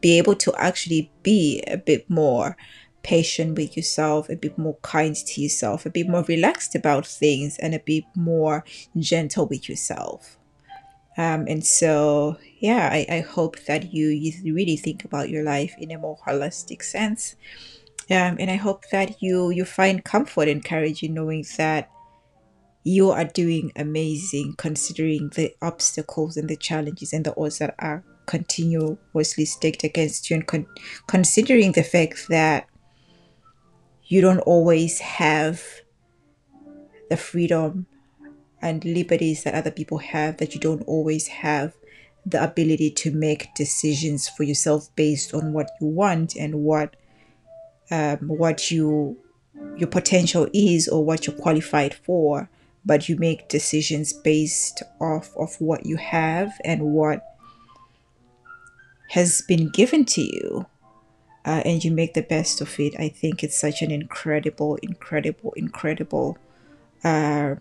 be 0.00 0.18
able 0.18 0.34
to 0.34 0.54
actually 0.56 1.10
be 1.22 1.62
a 1.66 1.76
bit 1.76 2.08
more 2.08 2.56
patient 3.02 3.56
with 3.56 3.76
yourself, 3.76 4.28
a 4.28 4.36
bit 4.36 4.56
more 4.58 4.76
kind 4.82 5.14
to 5.14 5.40
yourself, 5.40 5.86
a 5.86 5.90
bit 5.90 6.08
more 6.08 6.22
relaxed 6.24 6.74
about 6.74 7.06
things, 7.06 7.58
and 7.58 7.74
a 7.74 7.80
bit 7.80 8.04
more 8.14 8.64
gentle 8.98 9.46
with 9.46 9.68
yourself. 9.68 10.38
Um, 11.18 11.46
and 11.46 11.64
so, 11.64 12.38
yeah, 12.58 12.88
I, 12.90 13.06
I 13.08 13.20
hope 13.20 13.58
that 13.66 13.92
you, 13.92 14.08
you 14.08 14.54
really 14.54 14.76
think 14.76 15.04
about 15.04 15.28
your 15.28 15.42
life 15.42 15.74
in 15.78 15.90
a 15.90 15.98
more 15.98 16.18
holistic 16.26 16.82
sense. 16.82 17.36
Um, 18.10 18.36
and 18.38 18.50
I 18.50 18.56
hope 18.56 18.88
that 18.90 19.22
you 19.22 19.50
you 19.50 19.64
find 19.64 20.04
comfort 20.04 20.48
and 20.48 20.64
courage 20.64 21.02
in 21.02 21.14
knowing 21.14 21.44
that 21.56 21.88
you 22.84 23.10
are 23.10 23.24
doing 23.24 23.70
amazing 23.76 24.54
considering 24.58 25.30
the 25.36 25.54
obstacles 25.62 26.36
and 26.36 26.48
the 26.48 26.56
challenges 26.56 27.12
and 27.12 27.24
the 27.24 27.34
odds 27.40 27.58
that 27.58 27.74
are 27.78 28.02
continuously 28.26 29.44
staked 29.44 29.84
against 29.84 30.28
you 30.28 30.36
and 30.36 30.46
con- 30.46 30.66
considering 31.06 31.72
the 31.72 31.82
fact 31.82 32.28
that 32.28 32.68
you 34.12 34.20
don't 34.20 34.40
always 34.40 34.98
have 34.98 35.62
the 37.08 37.16
freedom 37.16 37.86
and 38.60 38.84
liberties 38.84 39.42
that 39.42 39.54
other 39.54 39.70
people 39.70 39.96
have, 39.96 40.36
that 40.36 40.54
you 40.54 40.60
don't 40.60 40.82
always 40.82 41.28
have 41.28 41.72
the 42.26 42.44
ability 42.44 42.90
to 42.90 43.10
make 43.10 43.54
decisions 43.54 44.28
for 44.28 44.42
yourself 44.42 44.94
based 44.96 45.32
on 45.32 45.54
what 45.54 45.70
you 45.80 45.86
want 45.86 46.36
and 46.36 46.54
what 46.56 46.94
um, 47.90 48.18
what 48.28 48.70
you 48.70 49.16
your 49.78 49.88
potential 49.88 50.46
is 50.52 50.88
or 50.88 51.02
what 51.02 51.26
you're 51.26 51.36
qualified 51.36 51.94
for. 51.94 52.50
But 52.84 53.08
you 53.08 53.16
make 53.16 53.48
decisions 53.48 54.12
based 54.12 54.82
off 55.00 55.30
of 55.38 55.58
what 55.58 55.86
you 55.86 55.96
have 55.96 56.52
and 56.66 56.82
what 56.92 57.24
has 59.08 59.40
been 59.48 59.70
given 59.70 60.04
to 60.04 60.20
you 60.20 60.66
uh, 61.44 61.62
and 61.64 61.84
you 61.84 61.90
make 61.90 62.14
the 62.14 62.22
best 62.22 62.60
of 62.60 62.78
it. 62.78 62.94
I 62.98 63.08
think 63.08 63.42
it's 63.42 63.58
such 63.58 63.82
an 63.82 63.90
incredible, 63.90 64.76
incredible, 64.76 65.52
incredible 65.56 66.38
uh, 67.02 67.56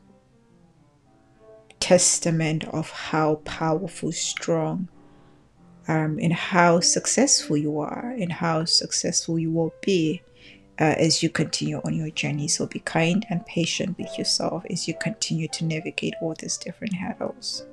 testament 1.79 2.63
of 2.65 2.89
how 2.91 3.35
powerful, 3.43 4.11
strong, 4.11 4.87
um, 5.87 6.19
and 6.21 6.33
how 6.33 6.79
successful 6.79 7.57
you 7.57 7.79
are, 7.79 8.15
and 8.19 8.31
how 8.31 8.65
successful 8.65 9.39
you 9.39 9.51
will 9.51 9.73
be 9.81 10.21
uh, 10.79 10.95
as 10.97 11.23
you 11.23 11.29
continue 11.29 11.81
on 11.83 11.95
your 11.95 12.11
journey. 12.11 12.47
So 12.47 12.67
be 12.67 12.79
kind 12.79 13.25
and 13.29 13.45
patient 13.45 13.97
with 13.97 14.17
yourself 14.17 14.63
as 14.69 14.87
you 14.87 14.93
continue 15.01 15.47
to 15.49 15.65
navigate 15.65 16.13
all 16.21 16.35
these 16.37 16.57
different 16.57 16.93
hurdles. 16.93 17.65